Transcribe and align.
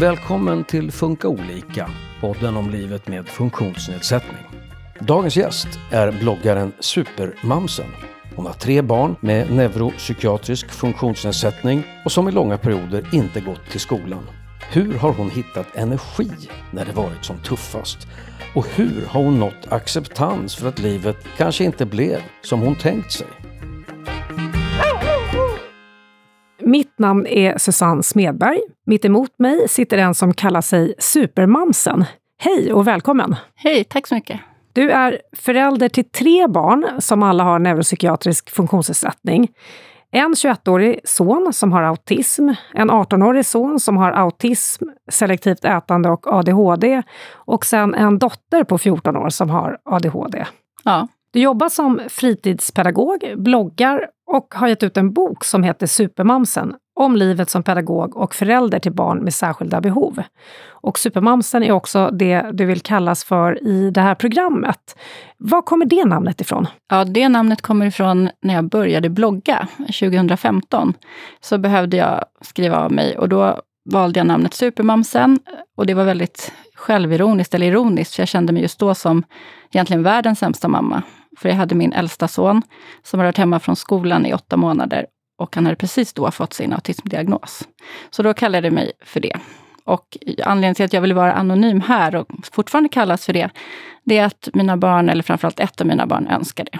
Välkommen 0.00 0.64
till 0.64 0.92
Funka 0.92 1.28
olika, 1.28 1.90
podden 2.20 2.56
om 2.56 2.70
livet 2.70 3.08
med 3.08 3.28
funktionsnedsättning. 3.28 4.46
Dagens 5.00 5.36
gäst 5.36 5.68
är 5.90 6.12
bloggaren 6.12 6.72
Supermamsen. 6.80 7.86
Hon 8.36 8.46
har 8.46 8.52
tre 8.52 8.82
barn 8.82 9.16
med 9.20 9.52
neuropsykiatrisk 9.52 10.70
funktionsnedsättning 10.70 11.84
och 12.04 12.12
som 12.12 12.28
i 12.28 12.32
långa 12.32 12.58
perioder 12.58 13.08
inte 13.12 13.40
gått 13.40 13.70
till 13.70 13.80
skolan. 13.80 14.26
Hur 14.72 14.94
har 14.94 15.12
hon 15.12 15.30
hittat 15.30 15.76
energi 15.76 16.30
när 16.70 16.84
det 16.84 16.92
varit 16.92 17.24
som 17.24 17.38
tuffast? 17.38 17.98
Och 18.54 18.66
hur 18.76 19.06
har 19.06 19.22
hon 19.22 19.40
nått 19.40 19.72
acceptans 19.72 20.56
för 20.56 20.68
att 20.68 20.78
livet 20.78 21.16
kanske 21.36 21.64
inte 21.64 21.86
blev 21.86 22.20
som 22.42 22.60
hon 22.60 22.74
tänkt 22.74 23.12
sig? 23.12 23.26
Mitt 26.66 26.98
namn 26.98 27.26
är 27.26 27.58
Susanne 27.58 28.02
Smedberg. 28.02 28.60
Mitt 28.86 29.04
emot 29.04 29.38
mig 29.38 29.68
sitter 29.68 29.98
en 29.98 30.14
som 30.14 30.34
kallar 30.34 30.60
sig 30.60 30.94
Supermamsen. 30.98 32.04
Hej 32.38 32.72
och 32.72 32.86
välkommen! 32.86 33.36
Hej, 33.54 33.84
tack 33.84 34.06
så 34.06 34.14
mycket! 34.14 34.40
Du 34.72 34.90
är 34.90 35.20
förälder 35.36 35.88
till 35.88 36.10
tre 36.10 36.46
barn 36.46 36.86
som 36.98 37.22
alla 37.22 37.44
har 37.44 37.58
neuropsykiatrisk 37.58 38.50
funktionsnedsättning. 38.50 39.48
En 40.10 40.34
21-årig 40.34 41.00
son 41.04 41.52
som 41.52 41.72
har 41.72 41.82
autism, 41.82 42.48
en 42.74 42.90
18-årig 42.90 43.46
son 43.46 43.80
som 43.80 43.96
har 43.96 44.12
autism, 44.12 44.84
selektivt 45.10 45.64
ätande 45.64 46.10
och 46.10 46.32
ADHD 46.32 47.02
och 47.32 47.64
sen 47.64 47.94
en 47.94 48.18
dotter 48.18 48.64
på 48.64 48.78
14 48.78 49.16
år 49.16 49.28
som 49.28 49.50
har 49.50 49.78
ADHD. 49.84 50.46
Ja. 50.84 51.08
Du 51.32 51.40
jobbar 51.40 51.68
som 51.68 52.00
fritidspedagog, 52.08 53.34
bloggar 53.36 54.06
och 54.26 54.54
har 54.54 54.68
gett 54.68 54.82
ut 54.82 54.96
en 54.96 55.12
bok 55.12 55.44
som 55.44 55.62
heter 55.62 55.86
Supermamsen 55.86 56.74
om 57.00 57.16
livet 57.16 57.50
som 57.50 57.62
pedagog 57.62 58.16
och 58.16 58.34
förälder 58.34 58.78
till 58.78 58.92
barn 58.92 59.18
med 59.18 59.34
särskilda 59.34 59.80
behov. 59.80 60.22
Och 60.68 60.98
Supermamsen 60.98 61.62
är 61.62 61.72
också 61.72 62.10
det 62.10 62.50
du 62.52 62.64
vill 62.64 62.80
kallas 62.80 63.24
för 63.24 63.68
i 63.68 63.90
det 63.90 64.00
här 64.00 64.14
programmet. 64.14 64.96
Var 65.38 65.62
kommer 65.62 65.86
det 65.86 66.04
namnet 66.04 66.40
ifrån? 66.40 66.66
Ja, 66.90 67.04
det 67.04 67.28
namnet 67.28 67.62
kommer 67.62 67.86
ifrån 67.86 68.30
när 68.42 68.54
jag 68.54 68.68
började 68.68 69.08
blogga 69.08 69.68
2015. 69.78 70.94
Så 71.40 71.58
behövde 71.58 71.96
jag 71.96 72.24
skriva 72.40 72.76
av 72.76 72.92
mig 72.92 73.18
och 73.18 73.28
då 73.28 73.60
valde 73.90 74.20
jag 74.20 74.26
namnet 74.26 74.54
Supermamsen. 74.54 75.38
Och 75.76 75.86
det 75.86 75.94
var 75.94 76.04
väldigt 76.04 76.52
självironiskt, 76.74 77.54
eller 77.54 77.66
ironiskt, 77.66 78.14
för 78.14 78.22
jag 78.22 78.28
kände 78.28 78.52
mig 78.52 78.62
just 78.62 78.78
då 78.78 78.94
som 78.94 79.22
egentligen 79.72 80.02
världens 80.02 80.38
sämsta 80.38 80.68
mamma. 80.68 81.02
För 81.38 81.48
jag 81.48 81.56
hade 81.56 81.74
min 81.74 81.92
äldsta 81.92 82.28
son 82.28 82.62
som 83.02 83.20
hade 83.20 83.28
varit 83.28 83.38
hemma 83.38 83.60
från 83.60 83.76
skolan 83.76 84.26
i 84.26 84.34
åtta 84.34 84.56
månader 84.56 85.06
och 85.38 85.54
han 85.54 85.64
hade 85.66 85.76
precis 85.76 86.12
då 86.12 86.30
fått 86.30 86.52
sin 86.52 86.72
autismdiagnos. 86.72 87.68
Så 88.10 88.22
då 88.22 88.34
kallade 88.34 88.66
jag 88.66 88.74
mig 88.74 88.92
för 89.04 89.20
det. 89.20 89.36
Och 89.84 90.18
anledningen 90.44 90.74
till 90.74 90.84
att 90.84 90.92
jag 90.92 91.00
vill 91.00 91.12
vara 91.12 91.32
anonym 91.32 91.80
här 91.80 92.14
och 92.14 92.26
fortfarande 92.52 92.88
kallas 92.88 93.26
för 93.26 93.32
det, 93.32 93.50
det 94.04 94.18
är 94.18 94.26
att 94.26 94.48
mina 94.52 94.76
barn, 94.76 95.08
eller 95.08 95.22
framförallt 95.22 95.60
ett 95.60 95.80
av 95.80 95.86
mina 95.86 96.06
barn, 96.06 96.26
önskar 96.26 96.66
det. 96.72 96.78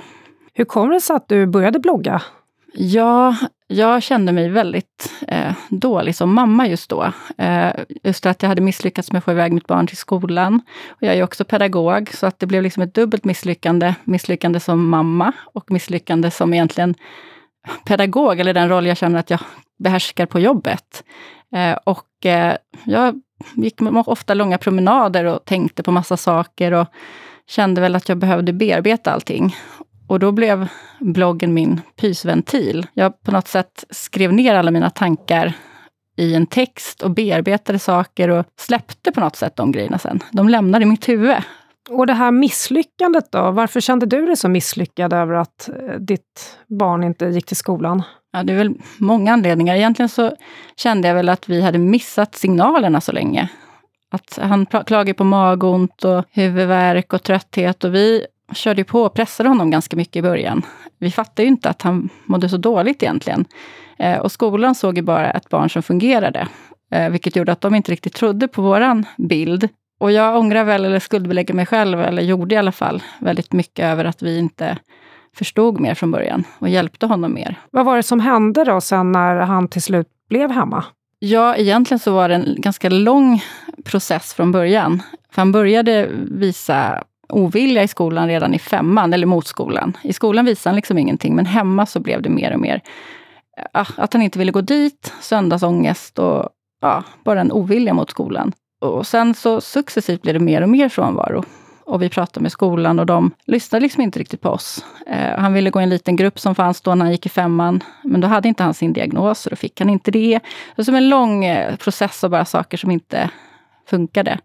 Hur 0.53 0.65
kom 0.65 0.91
det 0.91 1.01
sig 1.01 1.17
att 1.17 1.29
du 1.29 1.47
började 1.47 1.79
blogga? 1.79 2.23
Ja, 2.75 3.37
jag 3.67 4.03
kände 4.03 4.33
mig 4.33 4.49
väldigt 4.49 5.13
eh, 5.29 5.53
dålig 5.69 6.17
som 6.17 6.35
mamma 6.35 6.69
just 6.69 6.91
då. 6.91 7.13
Eh, 7.39 7.73
just 8.03 8.27
att 8.27 8.43
jag 8.43 8.49
hade 8.49 8.63
misslyckats 8.63 9.13
med 9.13 9.19
att 9.19 9.25
få 9.25 9.31
iväg 9.31 9.53
mitt 9.53 9.67
barn 9.67 9.87
till 9.87 9.97
skolan. 9.97 10.61
Och 10.89 11.03
jag 11.03 11.15
är 11.15 11.23
också 11.23 11.45
pedagog, 11.45 12.11
så 12.15 12.27
att 12.27 12.39
det 12.39 12.47
blev 12.47 12.63
liksom 12.63 12.83
ett 12.83 12.95
dubbelt 12.95 13.25
misslyckande. 13.25 13.95
Misslyckande 14.05 14.61
som 14.61 14.89
mamma 14.89 15.33
och 15.41 15.71
misslyckande 15.71 16.31
som 16.31 16.55
egentligen 16.55 16.95
pedagog, 17.85 18.41
eller 18.41 18.55
den 18.55 18.69
roll 18.69 18.87
jag 18.87 18.97
känner 18.97 19.19
att 19.19 19.31
jag 19.31 19.41
behärskar 19.79 20.27
på 20.27 20.41
jobbet. 20.41 21.05
Eh, 21.55 21.79
och 21.85 22.27
eh, 22.27 22.57
jag 22.85 23.21
gick 23.55 23.81
ofta 24.07 24.35
långa 24.35 24.59
promenader 24.59 25.25
och 25.25 25.45
tänkte 25.45 25.83
på 25.83 25.93
massa 25.93 26.17
saker 26.17 26.73
och 26.73 26.87
kände 27.47 27.81
väl 27.81 27.97
att 27.97 28.09
jag 28.09 28.19
behövde 28.19 28.53
bearbeta 28.53 29.13
allting. 29.13 29.57
Och 30.15 30.21
då 30.21 30.33
blev 30.33 30.69
bloggen 31.01 31.55
min 31.55 31.81
pysventil. 31.97 32.87
Jag 32.95 33.23
på 33.23 33.31
något 33.31 33.49
sätt 33.49 33.85
skrev 33.91 34.33
ner 34.33 34.55
alla 34.55 34.71
mina 34.71 34.91
tankar 34.91 35.53
i 36.17 36.35
en 36.35 36.47
text 36.47 37.03
och 37.03 37.11
bearbetade 37.11 37.79
saker 37.79 38.29
och 38.29 38.45
släppte 38.61 39.13
på 39.13 39.21
något 39.21 39.37
sätt 39.37 39.57
de 39.57 39.73
grejerna 39.73 39.99
sen. 39.99 40.21
De 40.31 40.49
lämnade 40.49 40.87
mitt 40.87 41.09
huvud. 41.09 41.37
Och 41.91 42.07
det 42.07 42.13
här 42.13 42.31
misslyckandet 42.31 43.33
då, 43.33 43.51
varför 43.51 43.81
kände 43.81 44.07
du 44.07 44.27
dig 44.27 44.37
så 44.37 44.49
misslyckad 44.49 45.13
över 45.13 45.35
att 45.35 45.69
eh, 45.69 45.99
ditt 45.99 46.59
barn 46.67 47.05
inte 47.05 47.27
gick 47.27 47.47
till 47.47 47.57
skolan? 47.57 48.03
Ja, 48.33 48.43
det 48.43 48.53
är 48.53 48.57
väl 48.57 48.75
många 48.99 49.33
anledningar. 49.33 49.75
Egentligen 49.75 50.09
så 50.09 50.33
kände 50.77 51.09
jag 51.09 51.15
väl 51.15 51.29
att 51.29 51.49
vi 51.49 51.61
hade 51.61 51.79
missat 51.79 52.35
signalerna 52.35 53.01
så 53.01 53.13
länge. 53.13 53.49
Att 54.11 54.39
han 54.43 54.67
klagade 54.67 55.15
på 55.15 55.25
magont 55.25 56.05
och 56.05 56.25
huvudvärk 56.31 57.13
och 57.13 57.23
trötthet 57.23 57.85
och 57.85 57.95
vi 57.95 58.27
körde 58.53 58.85
på 58.85 59.03
och 59.03 59.15
pressade 59.15 59.49
honom 59.49 59.71
ganska 59.71 59.97
mycket 59.97 60.17
i 60.17 60.23
början. 60.23 60.63
Vi 60.99 61.11
fattade 61.11 61.43
ju 61.43 61.49
inte 61.49 61.71
att 61.71 61.83
han 61.83 62.09
mådde 62.25 62.49
så 62.49 62.57
dåligt 62.57 63.03
egentligen. 63.03 63.45
Eh, 63.99 64.19
och 64.19 64.33
skolan 64.33 64.75
såg 64.75 64.97
ju 64.97 65.03
bara 65.03 65.31
ett 65.31 65.49
barn 65.49 65.71
som 65.71 65.83
fungerade, 65.83 66.49
eh, 66.91 67.09
vilket 67.09 67.37
gjorde 67.37 67.53
att 67.53 67.61
de 67.61 67.75
inte 67.75 67.93
riktigt 67.93 68.15
trodde 68.15 68.49
på 68.49 68.63
våran 68.63 69.07
bild. 69.17 69.69
Och 70.01 70.13
jag 70.13 70.39
ångrar 70.39 70.65
väl, 70.65 70.85
eller 70.85 70.99
skuldbelägger 70.99 71.55
mig 71.55 71.67
själv, 71.67 72.01
eller 72.01 72.23
gjorde 72.23 72.55
i 72.55 72.59
alla 72.59 72.73
fall, 72.73 73.03
väldigt 73.19 73.53
mycket 73.53 73.85
över 73.85 74.05
att 74.05 74.23
vi 74.23 74.39
inte 74.39 74.79
förstod 75.37 75.81
mer 75.81 75.95
från 75.95 76.11
början 76.11 76.45
och 76.59 76.69
hjälpte 76.69 77.07
honom 77.07 77.35
mer. 77.35 77.59
Vad 77.71 77.85
var 77.85 77.97
det 77.97 78.03
som 78.03 78.21
hände 78.21 78.65
då 78.65 78.81
sen 78.81 79.13
när 79.13 79.37
han 79.37 79.69
till 79.69 79.83
slut 79.83 80.09
blev 80.29 80.51
hemma? 80.51 80.85
Ja, 81.19 81.57
egentligen 81.57 81.99
så 81.99 82.15
var 82.15 82.29
det 82.29 82.35
en 82.35 82.55
ganska 82.59 82.89
lång 82.89 83.43
process 83.85 84.35
från 84.35 84.53
början. 84.53 85.03
För 85.31 85.43
han 85.43 85.53
började 85.53 86.09
visa 86.31 87.05
ovilja 87.29 87.83
i 87.83 87.89
skolan 87.89 88.29
redan 88.29 88.55
i 88.55 88.59
femman, 88.59 89.13
eller 89.13 89.27
mot 89.27 89.47
skolan. 89.47 89.97
I 90.03 90.13
skolan 90.13 90.45
visade 90.45 90.71
han 90.71 90.77
liksom 90.77 90.99
ingenting, 90.99 91.37
men 91.37 91.47
hemma 91.47 91.87
så 91.87 92.01
blev 92.01 92.23
det 92.23 92.29
mer 92.29 92.53
och 92.53 92.61
mer 92.61 92.83
att 93.73 94.13
han 94.13 94.23
inte 94.23 94.39
ville 94.39 94.53
gå 94.53 94.61
dit, 94.61 95.13
söndagsångest 95.21 96.19
och 96.19 96.49
ja, 96.81 97.03
bara 97.25 97.41
en 97.41 97.53
ovilja 97.53 97.95
mot 97.95 98.11
skolan. 98.11 98.53
Och 98.81 99.07
sen 99.07 99.35
så 99.35 99.61
successivt 99.61 100.23
blev 100.23 100.35
det 100.35 100.41
mer 100.41 100.63
och 100.63 100.69
mer 100.69 100.89
frånvaro. 100.89 101.45
Och 101.87 102.03
vi 102.03 102.09
pratade 102.09 102.43
med 102.43 102.53
skolan 102.53 102.99
och 102.99 103.07
de 103.07 103.31
lyssnade 103.47 103.83
liksom 103.83 104.03
inte 104.03 104.19
riktigt 104.19 104.41
på 104.41 104.49
oss. 104.49 104.85
Eh, 105.07 105.39
han 105.39 105.53
ville 105.53 105.71
gå 105.71 105.81
i 105.81 105.83
en 105.83 105.91
liten 105.91 106.17
grupp 106.17 106.41
som 106.41 106.55
fanns 106.55 106.81
då 106.81 106.95
när 106.95 107.05
han 107.05 107.13
gick 107.13 107.27
i 107.27 107.29
femman. 107.29 107.83
Men 108.03 108.21
då 108.21 108.29
hade 108.29 108.49
inte 108.49 108.63
han 108.63 108.75
sin 108.75 108.93
diagnos 108.93 109.47
och 109.47 109.51
då 109.51 109.57
fick 109.57 109.81
han 109.81 109.91
inte 109.91 110.11
det. 110.11 110.35
Det 110.39 110.77
var 110.77 110.85
som 110.85 110.95
en 110.95 111.09
lång 111.09 111.45
eh, 111.45 111.77
process 111.77 112.25
av 112.25 112.31
bara 112.31 112.45
saker 112.45 112.77
som 112.77 112.91
inte 112.91 113.31
funkade. 113.87 114.39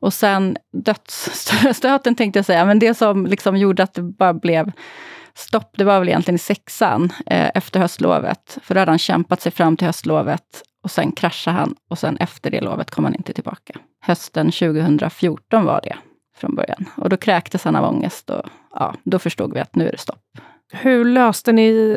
Och 0.00 0.14
sen 0.14 0.56
dödsstöten 0.72 2.14
tänkte 2.14 2.38
jag 2.38 2.46
säga, 2.46 2.64
men 2.64 2.78
det 2.78 2.94
som 2.94 3.26
liksom 3.26 3.56
gjorde 3.56 3.82
att 3.82 3.94
det 3.94 4.02
bara 4.02 4.34
blev 4.34 4.72
stopp, 5.34 5.74
det 5.76 5.84
var 5.84 5.98
väl 5.98 6.08
egentligen 6.08 6.36
i 6.36 6.38
sexan 6.38 7.12
eh, 7.26 7.50
efter 7.54 7.80
höstlovet. 7.80 8.58
För 8.62 8.74
då 8.74 8.80
hade 8.80 8.90
han 8.90 8.98
kämpat 8.98 9.40
sig 9.40 9.52
fram 9.52 9.76
till 9.76 9.86
höstlovet 9.86 10.62
och 10.82 10.90
sen 10.90 11.12
kraschade 11.12 11.56
han 11.56 11.74
och 11.88 11.98
sen 11.98 12.16
efter 12.16 12.50
det 12.50 12.60
lovet 12.60 12.90
kom 12.90 13.04
han 13.04 13.14
inte 13.14 13.32
tillbaka. 13.32 13.74
Hösten 14.00 14.46
2014 14.50 15.64
var 15.64 15.80
det 15.82 15.96
från 16.36 16.54
början. 16.54 16.84
Och 16.96 17.08
då 17.08 17.16
kräktes 17.16 17.64
han 17.64 17.76
av 17.76 17.84
ångest 17.84 18.30
och 18.30 18.42
ja, 18.74 18.94
då 19.04 19.18
förstod 19.18 19.54
vi 19.54 19.60
att 19.60 19.76
nu 19.76 19.88
är 19.88 19.92
det 19.92 19.98
stopp. 19.98 20.24
Hur 20.72 21.04
löste 21.04 21.52
ni 21.52 21.94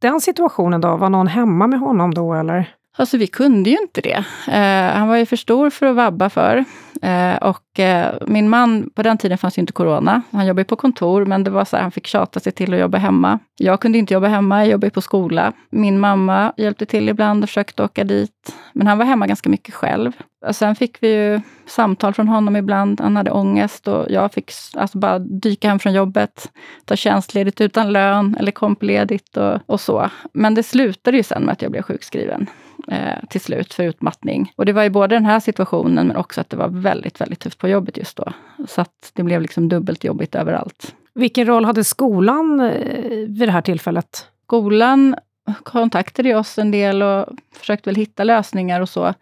den 0.00 0.20
situationen 0.20 0.80
då? 0.80 0.96
Var 0.96 1.08
någon 1.08 1.26
hemma 1.26 1.66
med 1.66 1.80
honom 1.80 2.14
då 2.14 2.34
eller? 2.34 2.74
Alltså 2.96 3.16
vi 3.16 3.26
kunde 3.26 3.70
ju 3.70 3.76
inte 3.76 4.00
det. 4.00 4.24
Eh, 4.48 4.98
han 4.98 5.08
var 5.08 5.16
ju 5.16 5.26
för 5.26 5.36
stor 5.36 5.70
för 5.70 5.86
att 5.86 5.96
vabba 5.96 6.30
för. 6.30 6.64
Eh, 7.02 7.36
och 7.36 7.80
eh, 7.80 8.14
min 8.26 8.48
man, 8.48 8.90
på 8.94 9.02
den 9.02 9.18
tiden 9.18 9.38
fanns 9.38 9.58
ju 9.58 9.60
inte 9.60 9.72
corona. 9.72 10.22
Han 10.30 10.46
jobbade 10.46 10.64
på 10.64 10.76
kontor, 10.76 11.24
men 11.24 11.44
det 11.44 11.50
var 11.50 11.64
så 11.64 11.76
här, 11.76 11.82
han 11.82 11.92
fick 11.92 12.06
tjata 12.06 12.40
sig 12.40 12.52
till 12.52 12.74
att 12.74 12.80
jobba 12.80 12.98
hemma. 12.98 13.38
Jag 13.58 13.80
kunde 13.80 13.98
inte 13.98 14.14
jobba 14.14 14.26
hemma, 14.26 14.58
jag 14.58 14.72
jobbade 14.72 14.90
på 14.90 15.00
skola. 15.00 15.52
Min 15.70 16.00
mamma 16.00 16.52
hjälpte 16.56 16.86
till 16.86 17.08
ibland 17.08 17.42
och 17.42 17.48
försökte 17.48 17.82
åka 17.82 18.04
dit. 18.04 18.54
Men 18.72 18.86
han 18.86 18.98
var 18.98 19.04
hemma 19.04 19.26
ganska 19.26 19.48
mycket 19.48 19.74
själv. 19.74 20.12
Och 20.46 20.56
sen 20.56 20.76
fick 20.76 21.02
vi 21.02 21.14
ju 21.14 21.40
samtal 21.66 22.14
från 22.14 22.28
honom 22.28 22.56
ibland. 22.56 23.00
Han 23.00 23.16
hade 23.16 23.30
ångest 23.30 23.88
och 23.88 24.06
jag 24.10 24.32
fick 24.32 24.50
alltså 24.74 24.98
bara 24.98 25.18
dyka 25.18 25.68
hem 25.68 25.78
från 25.78 25.92
jobbet, 25.92 26.50
ta 26.84 26.96
tjänstledigt 26.96 27.60
utan 27.60 27.92
lön 27.92 28.36
eller 28.40 28.52
kompledigt 28.52 29.36
och, 29.36 29.58
och 29.66 29.80
så. 29.80 30.10
Men 30.32 30.54
det 30.54 30.62
slutade 30.62 31.16
ju 31.16 31.22
sen 31.22 31.42
med 31.42 31.52
att 31.52 31.62
jag 31.62 31.70
blev 31.70 31.82
sjukskriven 31.82 32.46
eh, 32.88 33.26
till 33.28 33.40
slut 33.40 33.74
för 33.74 33.82
utmattning. 33.82 34.52
Och 34.56 34.66
det 34.66 34.72
var 34.72 34.82
ju 34.82 34.90
både 34.90 35.16
den 35.16 35.24
här 35.24 35.40
situationen 35.40 36.06
men 36.06 36.16
också 36.16 36.40
att 36.40 36.50
det 36.50 36.56
var 36.56 36.68
väldigt, 36.68 37.20
väldigt 37.20 37.40
tufft 37.40 37.58
på 37.58 37.68
jobbet 37.68 37.96
just 37.96 38.16
då. 38.16 38.32
Så 38.68 38.80
att 38.80 39.12
det 39.14 39.22
blev 39.22 39.42
liksom 39.42 39.68
dubbelt 39.68 40.04
jobbigt 40.04 40.34
överallt. 40.34 40.94
Vilken 41.14 41.46
roll 41.46 41.64
hade 41.64 41.84
skolan 41.84 42.60
eh, 42.60 43.08
vid 43.28 43.48
det 43.48 43.52
här 43.52 43.62
tillfället? 43.62 44.26
Skolan 44.44 45.16
kontaktade 45.62 46.34
oss 46.34 46.58
en 46.58 46.70
del 46.70 47.02
och 47.02 47.26
försökte 47.54 47.90
väl 47.90 47.96
hitta 47.96 48.24
lösningar 48.24 48.80
och 48.80 48.88
så. 48.88 49.14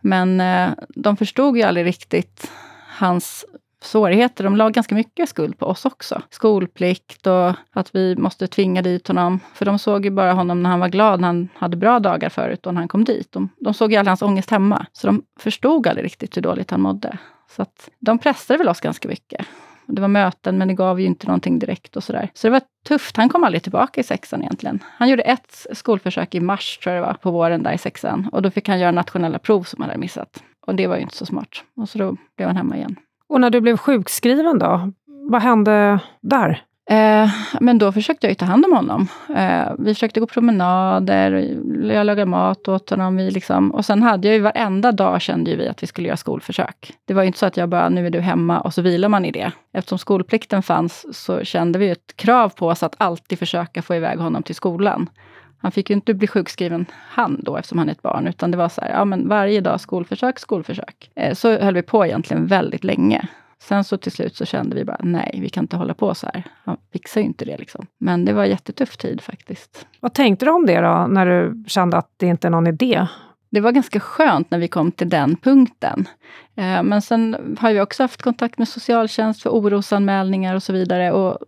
Men 0.00 0.40
eh, 0.40 0.70
de 0.88 1.16
förstod 1.16 1.56
ju 1.56 1.62
aldrig 1.62 1.86
riktigt 1.86 2.50
hans 2.98 3.44
svårigheter. 3.82 4.44
De 4.44 4.56
la 4.56 4.70
ganska 4.70 4.94
mycket 4.94 5.28
skuld 5.28 5.58
på 5.58 5.66
oss 5.66 5.84
också. 5.84 6.22
Skolplikt 6.30 7.26
och 7.26 7.52
att 7.70 7.94
vi 7.94 8.16
måste 8.16 8.46
tvinga 8.46 8.82
dit 8.82 9.08
honom. 9.08 9.40
För 9.54 9.64
de 9.64 9.78
såg 9.78 10.04
ju 10.04 10.10
bara 10.10 10.32
honom 10.32 10.62
när 10.62 10.70
han 10.70 10.80
var 10.80 10.88
glad, 10.88 11.20
när 11.20 11.28
han 11.28 11.48
hade 11.54 11.76
bra 11.76 11.98
dagar 11.98 12.28
förut 12.28 12.66
och 12.66 12.74
när 12.74 12.80
han 12.80 12.88
kom 12.88 13.04
dit. 13.04 13.32
De, 13.32 13.48
de 13.56 13.74
såg 13.74 13.92
ju 13.92 13.98
all 13.98 14.08
hans 14.08 14.22
ångest 14.22 14.50
hemma. 14.50 14.86
Så 14.92 15.06
de 15.06 15.22
förstod 15.40 15.86
aldrig 15.86 16.04
riktigt 16.04 16.36
hur 16.36 16.42
dåligt 16.42 16.70
han 16.70 16.80
mådde. 16.80 17.18
Så 17.50 17.62
att 17.62 17.90
de 17.98 18.18
pressade 18.18 18.58
väl 18.58 18.68
oss 18.68 18.80
ganska 18.80 19.08
mycket. 19.08 19.46
Det 19.86 20.00
var 20.00 20.08
möten, 20.08 20.58
men 20.58 20.68
det 20.68 20.74
gav 20.74 21.00
ju 21.00 21.06
inte 21.06 21.26
någonting 21.26 21.58
direkt 21.58 21.96
och 21.96 22.04
sådär. 22.04 22.30
Så 22.34 22.46
det 22.46 22.50
var 22.50 22.62
tufft. 22.88 23.16
Han 23.16 23.28
kom 23.28 23.44
aldrig 23.44 23.62
tillbaka 23.62 24.00
i 24.00 24.04
sexan 24.04 24.42
egentligen. 24.42 24.82
Han 24.86 25.08
gjorde 25.08 25.22
ett 25.22 25.66
skolförsök 25.72 26.34
i 26.34 26.40
mars, 26.40 26.78
tror 26.78 26.94
jag 26.94 27.02
det 27.02 27.06
var, 27.06 27.14
på 27.14 27.30
våren 27.30 27.62
där 27.62 27.72
i 27.72 27.78
sexan. 27.78 28.28
Och 28.32 28.42
då 28.42 28.50
fick 28.50 28.68
han 28.68 28.80
göra 28.80 28.90
nationella 28.90 29.38
prov 29.38 29.62
som 29.62 29.82
han 29.82 29.90
hade 29.90 30.00
missat. 30.00 30.42
Och 30.66 30.74
det 30.74 30.86
var 30.86 30.96
ju 30.96 31.02
inte 31.02 31.16
så 31.16 31.26
smart. 31.26 31.64
Och 31.76 31.88
så 31.88 31.98
då 31.98 32.16
blev 32.36 32.48
han 32.48 32.56
hemma 32.56 32.76
igen. 32.76 32.96
Och 33.28 33.40
när 33.40 33.50
du 33.50 33.60
blev 33.60 33.76
sjukskriven 33.76 34.58
då? 34.58 34.92
Vad 35.30 35.42
hände 35.42 36.00
där? 36.20 36.62
Eh, 36.90 37.30
men 37.60 37.78
då 37.78 37.92
försökte 37.92 38.26
jag 38.26 38.30
ju 38.30 38.34
ta 38.34 38.44
hand 38.44 38.64
om 38.64 38.72
honom. 38.72 39.08
Eh, 39.36 39.72
vi 39.78 39.94
försökte 39.94 40.20
gå 40.20 40.26
promenader, 40.26 41.56
jag 41.82 42.06
lagade 42.06 42.26
mat 42.26 42.68
åt 42.68 42.90
honom. 42.90 43.16
Vi 43.16 43.30
liksom, 43.30 43.70
och 43.70 43.84
sen 43.84 44.02
hade 44.02 44.28
jag 44.28 44.34
ju 44.34 44.40
varenda 44.40 44.92
dag 44.92 45.20
kände 45.20 45.56
vi 45.56 45.68
att 45.68 45.82
vi 45.82 45.86
skulle 45.86 46.08
göra 46.08 46.16
skolförsök. 46.16 46.92
Det 47.04 47.14
var 47.14 47.22
ju 47.22 47.26
inte 47.26 47.38
så 47.38 47.46
att 47.46 47.56
jag 47.56 47.68
bara, 47.68 47.88
nu 47.88 48.06
är 48.06 48.10
du 48.10 48.20
hemma 48.20 48.60
och 48.60 48.74
så 48.74 48.82
vilar 48.82 49.08
man 49.08 49.24
i 49.24 49.30
det. 49.30 49.52
Eftersom 49.72 49.98
skolplikten 49.98 50.62
fanns 50.62 51.06
så 51.12 51.44
kände 51.44 51.78
vi 51.78 51.90
ett 51.90 52.16
krav 52.16 52.48
på 52.48 52.68
oss 52.68 52.82
att 52.82 52.94
alltid 52.98 53.38
försöka 53.38 53.82
få 53.82 53.94
iväg 53.94 54.18
honom 54.18 54.42
till 54.42 54.54
skolan. 54.54 55.08
Han 55.58 55.72
fick 55.72 55.90
ju 55.90 55.96
inte 55.96 56.14
bli 56.14 56.26
sjukskriven 56.26 56.86
han 56.92 57.40
då, 57.42 57.56
eftersom 57.56 57.78
han 57.78 57.88
är 57.88 57.92
ett 57.92 58.02
barn, 58.02 58.26
utan 58.26 58.50
det 58.50 58.56
var 58.56 58.68
så 58.68 58.80
här, 58.80 58.90
ja 58.90 59.04
men 59.04 59.28
varje 59.28 59.60
dag 59.60 59.80
skolförsök, 59.80 60.38
skolförsök. 60.38 61.10
Eh, 61.14 61.34
så 61.34 61.58
höll 61.58 61.74
vi 61.74 61.82
på 61.82 62.06
egentligen 62.06 62.46
väldigt 62.46 62.84
länge. 62.84 63.28
Sen 63.62 63.84
så 63.84 63.96
till 63.96 64.12
slut 64.12 64.36
så 64.36 64.44
kände 64.44 64.76
vi 64.76 64.84
bara, 64.84 65.00
nej, 65.00 65.38
vi 65.42 65.48
kan 65.48 65.64
inte 65.64 65.76
hålla 65.76 65.94
på 65.94 66.14
så 66.14 66.26
här. 66.26 66.44
Han 66.64 66.76
fixar 66.92 67.20
ju 67.20 67.26
inte 67.26 67.44
det 67.44 67.58
liksom. 67.58 67.86
Men 67.98 68.24
det 68.24 68.32
var 68.32 68.44
en 68.44 68.50
jättetuff 68.50 68.96
tid 68.96 69.20
faktiskt. 69.20 69.86
Vad 70.00 70.14
tänkte 70.14 70.44
du 70.44 70.50
om 70.50 70.66
det 70.66 70.80
då, 70.80 71.06
när 71.06 71.26
du 71.26 71.64
kände 71.66 71.96
att 71.96 72.10
det 72.16 72.26
inte 72.26 72.48
är 72.48 72.50
någon 72.50 72.66
idé? 72.66 73.06
Det 73.50 73.60
var 73.60 73.72
ganska 73.72 74.00
skönt 74.00 74.50
när 74.50 74.58
vi 74.58 74.68
kom 74.68 74.92
till 74.92 75.08
den 75.08 75.36
punkten. 75.36 76.08
Eh, 76.56 76.82
men 76.82 77.02
sen 77.02 77.56
har 77.60 77.72
vi 77.72 77.80
också 77.80 78.02
haft 78.02 78.22
kontakt 78.22 78.58
med 78.58 78.68
socialtjänst 78.68 79.42
för 79.42 79.50
orosanmälningar 79.50 80.54
och 80.54 80.62
så 80.62 80.72
vidare. 80.72 81.12
Och 81.12 81.38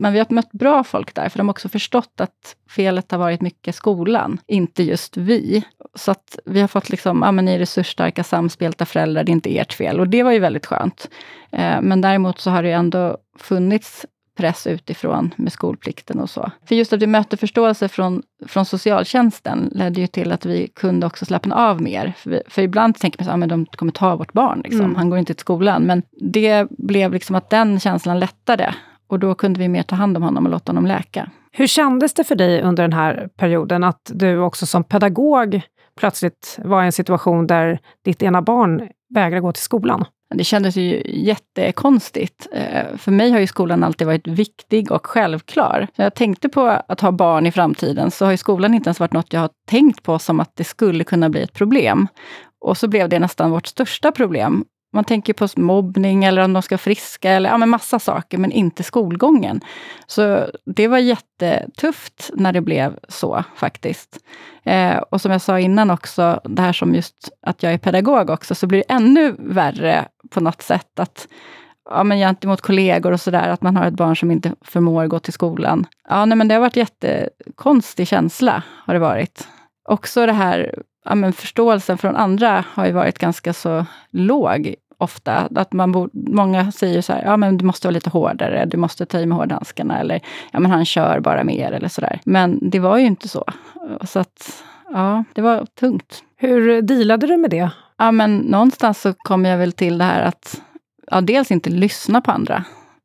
men 0.00 0.12
vi 0.12 0.18
har 0.18 0.26
mött 0.28 0.52
bra 0.52 0.84
folk 0.84 1.14
där, 1.14 1.28
för 1.28 1.38
de 1.38 1.48
har 1.48 1.52
också 1.52 1.68
förstått 1.68 2.20
att 2.20 2.56
felet 2.70 3.10
har 3.10 3.18
varit 3.18 3.40
mycket 3.40 3.74
skolan, 3.74 4.40
inte 4.46 4.82
just 4.82 5.16
vi. 5.16 5.64
Så 5.94 6.10
att 6.10 6.38
vi 6.44 6.60
har 6.60 6.68
fått 6.68 6.90
liksom, 6.90 7.22
ja 7.22 7.32
men 7.32 7.44
ni 7.44 7.54
är 7.54 7.58
resursstarka, 7.58 8.24
samspelta 8.24 8.86
föräldrar, 8.86 9.24
det 9.24 9.30
är 9.30 9.34
inte 9.34 9.58
ert 9.58 9.72
fel. 9.72 10.00
Och 10.00 10.08
det 10.08 10.22
var 10.22 10.32
ju 10.32 10.38
väldigt 10.38 10.66
skönt. 10.66 11.08
Eh, 11.50 11.80
men 11.80 12.00
däremot 12.00 12.40
så 12.40 12.50
har 12.50 12.62
det 12.62 12.72
ändå 12.72 13.16
funnits 13.38 14.06
press 14.38 14.66
utifrån 14.66 15.34
med 15.36 15.52
skolplikten 15.52 16.20
och 16.20 16.30
så. 16.30 16.50
För 16.68 16.74
just 16.74 16.92
att 16.92 17.02
vi 17.02 17.06
mötte 17.06 17.36
förståelse 17.36 17.88
från, 17.88 18.22
från 18.46 18.64
socialtjänsten 18.64 19.70
ledde 19.74 20.00
ju 20.00 20.06
till 20.06 20.32
att 20.32 20.46
vi 20.46 20.68
kunde 20.68 21.06
också 21.06 21.24
slappna 21.24 21.54
av 21.54 21.82
mer. 21.82 22.12
För, 22.16 22.30
vi, 22.30 22.42
för 22.48 22.62
ibland 22.62 22.98
tänker 22.98 23.24
man 23.24 23.42
att 23.42 23.46
ah, 23.46 23.56
de 23.56 23.66
kommer 23.66 23.92
ta 23.92 24.16
vårt 24.16 24.32
barn, 24.32 24.60
liksom. 24.64 24.80
Mm. 24.80 24.96
han 24.96 25.10
går 25.10 25.18
inte 25.18 25.34
till 25.34 25.40
skolan. 25.40 25.82
Men 25.82 26.02
det 26.20 26.66
blev 26.70 27.12
liksom 27.12 27.36
att 27.36 27.50
den 27.50 27.80
känslan 27.80 28.18
lättade. 28.18 28.74
Och 29.08 29.18
då 29.18 29.34
kunde 29.34 29.60
vi 29.60 29.68
mer 29.68 29.82
ta 29.82 29.96
hand 29.96 30.16
om 30.16 30.22
honom 30.22 30.44
och 30.44 30.50
låta 30.50 30.72
honom 30.72 30.86
läka. 30.86 31.30
Hur 31.52 31.66
kändes 31.66 32.14
det 32.14 32.24
för 32.24 32.34
dig 32.34 32.62
under 32.62 32.82
den 32.82 32.92
här 32.92 33.28
perioden 33.36 33.84
att 33.84 34.10
du 34.14 34.38
också 34.38 34.66
som 34.66 34.84
pedagog 34.84 35.60
plötsligt 35.98 36.58
var 36.64 36.82
i 36.82 36.86
en 36.86 36.92
situation 36.92 37.46
där 37.46 37.78
ditt 38.04 38.22
ena 38.22 38.42
barn 38.42 38.88
vägrar 39.14 39.40
gå 39.40 39.52
till 39.52 39.62
skolan? 39.62 40.04
Det 40.34 40.44
kändes 40.44 40.76
ju 40.76 41.02
jättekonstigt. 41.06 42.48
Eh, 42.52 42.96
för 42.96 43.10
mig 43.10 43.30
har 43.30 43.38
ju 43.38 43.46
skolan 43.46 43.84
alltid 43.84 44.06
varit 44.06 44.26
viktig 44.26 44.92
och 44.92 45.06
självklar. 45.06 45.88
När 45.96 46.04
jag 46.04 46.14
tänkte 46.14 46.48
på 46.48 46.82
att 46.88 47.00
ha 47.00 47.12
barn 47.12 47.46
i 47.46 47.52
framtiden 47.52 48.10
så 48.10 48.24
har 48.24 48.30
ju 48.30 48.36
skolan 48.36 48.74
inte 48.74 48.88
ens 48.88 49.00
varit 49.00 49.12
något 49.12 49.32
jag 49.32 49.40
har 49.40 49.50
tänkt 49.68 50.02
på 50.02 50.18
som 50.18 50.40
att 50.40 50.52
det 50.54 50.64
skulle 50.64 51.04
kunna 51.04 51.28
bli 51.28 51.42
ett 51.42 51.52
problem. 51.52 52.08
Och 52.60 52.76
så 52.76 52.88
blev 52.88 53.08
det 53.08 53.18
nästan 53.18 53.50
vårt 53.50 53.66
största 53.66 54.12
problem. 54.12 54.64
Man 54.92 55.04
tänker 55.04 55.32
på 55.32 55.48
mobbning 55.56 56.24
eller 56.24 56.44
om 56.44 56.52
de 56.52 56.62
ska 56.62 56.78
friska 56.78 57.30
eller 57.30 57.50
ja, 57.50 57.58
men 57.58 57.68
massa 57.68 57.98
saker, 57.98 58.38
men 58.38 58.52
inte 58.52 58.82
skolgången. 58.82 59.60
Så 60.06 60.46
det 60.66 60.88
var 60.88 60.98
jättetufft 60.98 62.30
när 62.34 62.52
det 62.52 62.60
blev 62.60 62.98
så 63.08 63.44
faktiskt. 63.56 64.18
Eh, 64.64 64.96
och 64.96 65.20
som 65.20 65.32
jag 65.32 65.40
sa 65.40 65.58
innan 65.58 65.90
också, 65.90 66.40
det 66.44 66.62
här 66.62 66.72
som 66.72 66.94
just 66.94 67.30
att 67.42 67.62
jag 67.62 67.72
är 67.72 67.78
pedagog 67.78 68.30
också, 68.30 68.54
så 68.54 68.66
blir 68.66 68.78
det 68.78 68.94
ännu 68.94 69.34
värre 69.38 70.08
på 70.30 70.40
något 70.40 70.62
sätt 70.62 70.98
att 70.98 71.28
ja, 71.90 72.04
men 72.04 72.18
gentemot 72.18 72.60
kollegor 72.60 73.12
och 73.12 73.20
sådär, 73.20 73.48
att 73.48 73.62
man 73.62 73.76
har 73.76 73.86
ett 73.86 73.94
barn 73.94 74.16
som 74.16 74.30
inte 74.30 74.54
förmår 74.60 75.06
gå 75.06 75.18
till 75.18 75.32
skolan. 75.32 75.86
Ja, 76.08 76.24
nej, 76.24 76.38
men 76.38 76.48
det 76.48 76.54
har 76.54 76.60
varit 76.60 76.76
jättekonstig 76.76 78.08
känsla, 78.08 78.62
har 78.68 78.94
det 78.94 79.00
varit. 79.00 79.48
Också 79.88 80.26
det 80.26 80.32
här 80.32 80.82
ja, 81.04 81.14
men 81.14 81.32
förståelsen 81.32 81.98
från 81.98 82.16
andra 82.16 82.64
har 82.68 82.86
ju 82.86 82.92
varit 82.92 83.18
ganska 83.18 83.52
så 83.52 83.86
låg 84.10 84.74
ofta. 84.98 85.48
Att 85.54 85.72
man 85.72 85.92
bo, 85.92 86.08
många 86.12 86.72
säger 86.72 87.02
så 87.02 87.12
här, 87.12 87.24
ja 87.24 87.36
men 87.36 87.58
du 87.58 87.64
måste 87.64 87.86
vara 87.86 87.94
lite 87.94 88.10
hårdare, 88.10 88.64
du 88.64 88.76
måste 88.76 89.06
ta 89.06 89.18
i 89.20 89.26
med 89.26 89.38
hårdhandskarna 89.38 89.98
eller 89.98 90.20
ja 90.52 90.60
men 90.60 90.70
han 90.70 90.84
kör 90.84 91.20
bara 91.20 91.44
mer 91.44 91.72
eller 91.72 91.88
sådär. 91.88 92.20
Men 92.24 92.70
det 92.70 92.78
var 92.78 92.98
ju 92.98 93.06
inte 93.06 93.28
så. 93.28 93.44
Så 94.04 94.18
att, 94.18 94.64
ja, 94.92 95.24
det 95.34 95.42
var 95.42 95.66
tungt. 95.80 96.22
Hur 96.36 96.82
dealade 96.82 97.26
du 97.26 97.36
med 97.36 97.50
det? 97.50 97.70
Ja 97.96 98.12
men 98.12 98.36
någonstans 98.36 99.00
så 99.00 99.12
kom 99.12 99.44
jag 99.44 99.58
väl 99.58 99.72
till 99.72 99.98
det 99.98 100.04
här 100.04 100.22
att 100.22 100.62
ja, 101.10 101.20
dels 101.20 101.50
inte 101.50 101.70
lyssna 101.70 102.20
på 102.20 102.30
andra 102.30 102.64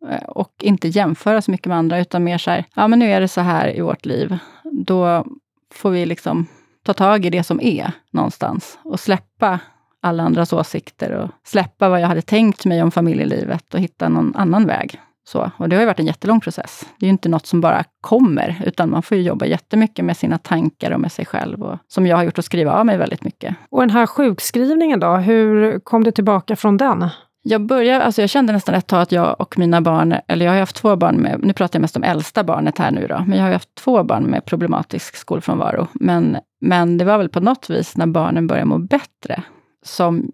eh, 0.10 0.24
och 0.24 0.54
inte 0.60 0.88
jämföra 0.88 1.42
så 1.42 1.52
mycket 1.52 1.68
med 1.68 1.78
andra, 1.78 2.00
utan 2.00 2.24
mer 2.24 2.38
så 2.38 2.52
här, 2.52 2.66
ja 2.76 2.88
men 2.88 3.00
nu 3.00 3.12
är 3.12 3.22
det 3.22 3.28
så 3.28 3.42
här 3.42 3.78
i 3.78 3.82
vårt 3.82 4.06
liv. 4.06 4.38
Då 4.64 5.26
får 5.74 5.90
vi 5.90 6.06
liksom 6.06 6.48
ta 6.84 6.94
tag 6.94 7.26
i 7.26 7.30
det 7.30 7.44
som 7.44 7.62
är 7.62 7.92
någonstans 8.12 8.80
och 8.84 9.00
släppa 9.00 9.60
alla 10.02 10.24
andras 10.24 10.54
åsikter 10.54 11.12
och 11.12 11.30
släppa 11.44 11.90
vad 11.90 12.02
jag 12.02 12.08
hade 12.08 12.22
tänkt 12.22 12.66
mig 12.66 12.84
om 12.84 12.92
familjelivet 12.92 13.74
och 13.74 13.80
hitta 13.80 14.10
någon 14.10 14.36
annan 14.36 14.68
väg. 14.68 15.00
Så, 15.26 15.52
och 15.58 15.70
det 15.70 15.76
har 15.76 15.82
ju 15.82 15.86
varit 15.86 16.00
en 16.00 16.06
jättelång 16.06 16.40
process. 16.40 16.86
Det 17.00 17.06
är 17.06 17.08
ju 17.08 17.12
inte 17.12 17.30
något 17.30 17.46
som 17.46 17.62
bara 17.62 17.84
kommer, 18.02 18.62
utan 18.66 18.90
man 18.90 19.04
får 19.04 19.18
ju 19.18 19.24
jobba 19.24 19.46
jättemycket 19.46 20.06
med 20.06 20.18
sina 20.18 20.38
tankar 20.38 20.92
och 20.92 21.00
med 21.00 21.12
sig 21.12 21.26
själv. 21.26 21.64
Och, 21.64 21.80
som 21.88 22.08
jag 22.08 22.18
har 22.18 22.24
gjort, 22.24 22.40
att 22.40 22.46
skriva 22.46 22.72
av 22.72 22.86
mig 22.86 22.98
väldigt 22.98 23.24
mycket. 23.24 23.56
Och 23.70 23.82
den 23.82 23.90
här 23.90 24.06
sjukskrivningen 24.06 25.00
då, 25.00 25.16
hur 25.16 25.80
kom 25.80 26.04
du 26.04 26.12
tillbaka 26.12 26.56
från 26.56 26.78
den? 26.78 27.10
Jag, 27.46 27.66
började, 27.66 28.04
alltså 28.04 28.22
jag 28.22 28.30
kände 28.30 28.54
nästan 28.54 28.76
ett 28.76 28.88
tag 28.88 29.02
att 29.02 29.12
jag 29.12 29.42
och 29.42 29.58
mina 29.60 29.82
barn, 29.82 30.16
eller 30.28 30.46
jag 30.46 30.52
har 30.52 30.60
haft 30.60 30.76
två 30.76 30.96
barn 30.96 31.16
med, 31.16 31.40
nu 31.44 31.54
pratar 31.54 31.80
jag 31.80 31.82
mest 31.82 31.96
om 31.96 32.04
äldsta 32.04 32.44
barnet 32.44 32.78
här 32.78 32.92
nu 32.92 33.08
då, 33.08 33.24
men 33.28 33.38
jag 33.38 33.46
har 33.46 33.54
haft 33.54 33.76
två 33.76 34.04
barn 34.04 34.24
med 34.24 34.46
problematisk 34.46 35.16
skolfrånvaro. 35.16 35.88
Men, 35.94 36.38
men 36.62 36.98
det 36.98 37.06
var 37.06 37.18
väl 37.18 37.30
på 37.30 37.40
något 37.40 37.70
vis 37.70 37.98
när 37.98 38.06
barnen 38.06 38.48
började 38.48 38.66
må 38.66 38.78
bättre, 38.78 39.44
som 39.86 40.32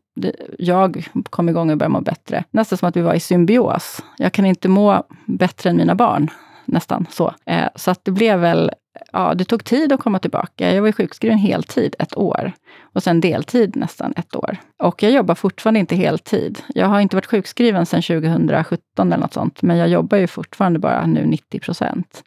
jag 0.57 1.07
kom 1.29 1.50
igång 1.50 1.72
och 1.72 1.77
började 1.77 1.93
må 1.93 2.01
bättre. 2.01 2.43
Nästan 2.51 2.77
som 2.77 2.89
att 2.89 2.98
vi 2.98 3.01
var 3.01 3.13
i 3.13 3.19
symbios. 3.19 4.03
Jag 4.17 4.34
kan 4.34 4.45
inte 4.45 4.67
må 4.69 5.03
bättre 5.25 5.69
än 5.69 5.77
mina 5.77 5.95
barn, 5.95 6.29
nästan 6.71 7.05
så. 7.09 7.33
Eh, 7.45 7.67
så 7.75 7.91
att 7.91 8.05
det 8.05 8.11
blev 8.11 8.39
väl 8.39 8.71
ja, 9.13 9.33
det 9.33 9.45
tog 9.45 9.63
tid 9.63 9.91
att 9.91 9.99
komma 9.99 10.19
tillbaka. 10.19 10.73
Jag 10.73 10.81
var 10.81 10.91
sjukskriven 10.91 11.38
heltid 11.38 11.95
ett 11.99 12.17
år 12.17 12.51
och 12.93 13.03
sen 13.03 13.21
deltid 13.21 13.75
nästan 13.75 14.13
ett 14.15 14.35
år. 14.35 14.57
Och 14.83 15.03
jag 15.03 15.11
jobbar 15.11 15.35
fortfarande 15.35 15.79
inte 15.79 15.95
heltid. 15.95 16.59
Jag 16.67 16.88
har 16.88 16.99
inte 16.99 17.15
varit 17.15 17.25
sjukskriven 17.25 17.85
sedan 17.85 18.01
2017 18.01 18.81
eller 19.13 19.17
något 19.17 19.33
sånt, 19.33 19.61
men 19.61 19.77
jag 19.77 19.89
jobbar 19.89 20.17
ju 20.17 20.27
fortfarande 20.27 20.79
bara 20.79 21.05
nu 21.05 21.25
90 21.25 21.59
procent. 21.59 22.23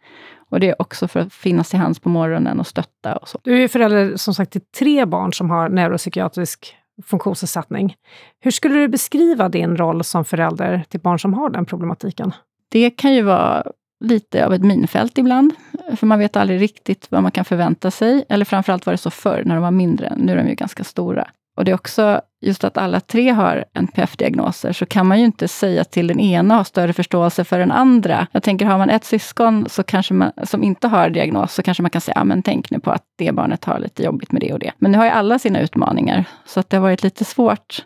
Och 0.51 0.61
det 0.61 0.69
är 0.69 0.83
också 0.83 1.09
för 1.09 1.21
att 1.21 1.33
finnas 1.33 1.71
till 1.71 1.79
hands 1.79 2.01
på 2.01 2.09
morgonen 2.09 2.61
och 2.61 2.67
stötta 2.67 3.17
och 3.17 3.29
så. 3.29 3.39
Du 3.43 3.55
är 3.55 3.61
ju 3.61 3.69
förälder 3.69 4.17
som 4.17 4.35
sagt 4.35 4.53
till 4.53 4.61
tre 4.79 5.05
barn 5.05 5.33
som 5.33 5.51
har 5.51 5.69
neuropsykiatrisk 5.69 6.77
funktionsnedsättning. 7.05 7.95
Hur 8.41 8.51
skulle 8.51 8.75
du 8.75 8.89
beskriva 8.89 9.49
din 9.49 9.77
roll 9.77 10.05
som 10.05 10.25
förälder 10.25 10.85
till 10.89 11.01
barn 11.01 11.19
som 11.19 11.35
har 11.35 11.51
den 11.51 11.65
problematiken? 11.65 12.33
Det 12.69 12.91
kan 12.91 13.15
ju 13.15 13.23
vara 13.23 13.65
lite 14.03 14.47
av 14.47 14.55
ett 14.55 14.63
minfält 14.63 15.19
ibland. 15.19 15.55
För 15.97 16.07
man 16.07 16.19
vet 16.19 16.37
aldrig 16.37 16.61
riktigt 16.61 17.07
vad 17.11 17.23
man 17.23 17.33
kan 17.33 17.45
förvänta 17.45 17.91
sig. 17.91 18.25
Eller 18.29 18.45
framförallt 18.45 18.87
var 18.87 18.93
det 18.93 18.99
så 18.99 19.11
förr, 19.11 19.43
när 19.47 19.55
de 19.55 19.63
var 19.63 19.71
mindre. 19.71 20.13
Nu 20.17 20.33
är 20.33 20.37
de 20.37 20.49
ju 20.49 20.55
ganska 20.55 20.85
stora. 20.85 21.29
Och 21.57 21.65
det 21.65 21.71
är 21.71 21.75
också 21.75 22.21
just 22.41 22.65
att 22.65 22.77
alla 22.77 23.01
tre 23.01 23.31
har 23.31 23.65
NPF-diagnoser, 23.75 24.73
så 24.73 24.87
kan 24.87 25.07
man 25.07 25.19
ju 25.19 25.25
inte 25.25 25.49
säga 25.49 25.85
till 25.85 26.07
den 26.07 26.21
ena 26.21 26.55
ha 26.55 26.65
större 26.65 26.93
förståelse 26.93 27.45
för 27.45 27.59
den 27.59 27.71
andra. 27.71 28.27
Jag 28.33 28.43
tänker, 28.43 28.67
har 28.67 28.79
man 28.79 28.91
ett 28.91 29.05
syskon 29.05 29.67
så 29.69 29.83
kanske 29.83 30.15
man, 30.15 30.33
som 30.43 30.63
inte 30.63 30.89
har 30.89 31.11
diagnos, 31.11 31.55
så 31.55 31.63
kanske 31.63 31.83
man 31.83 31.91
kan 31.91 32.01
säga, 32.01 32.15
ja 32.17 32.25
men 32.25 32.43
tänk 32.43 32.71
nu 32.71 32.79
på 32.81 32.91
att 32.91 33.05
det 33.19 33.33
barnet 33.33 33.65
har 33.65 33.79
lite 33.79 34.03
jobbigt 34.03 34.33
med 34.33 34.41
det 34.41 34.53
och 34.53 34.59
det. 34.59 34.73
Men 34.79 34.93
nu 34.93 34.99
har 34.99 35.05
ju 35.05 35.11
alla 35.11 35.39
sina 35.39 35.61
utmaningar, 35.61 36.25
så 36.47 36.61
att 36.61 36.71
det 36.71 36.77
har 36.77 36.83
varit 36.83 37.03
lite 37.03 37.25
svårt 37.25 37.85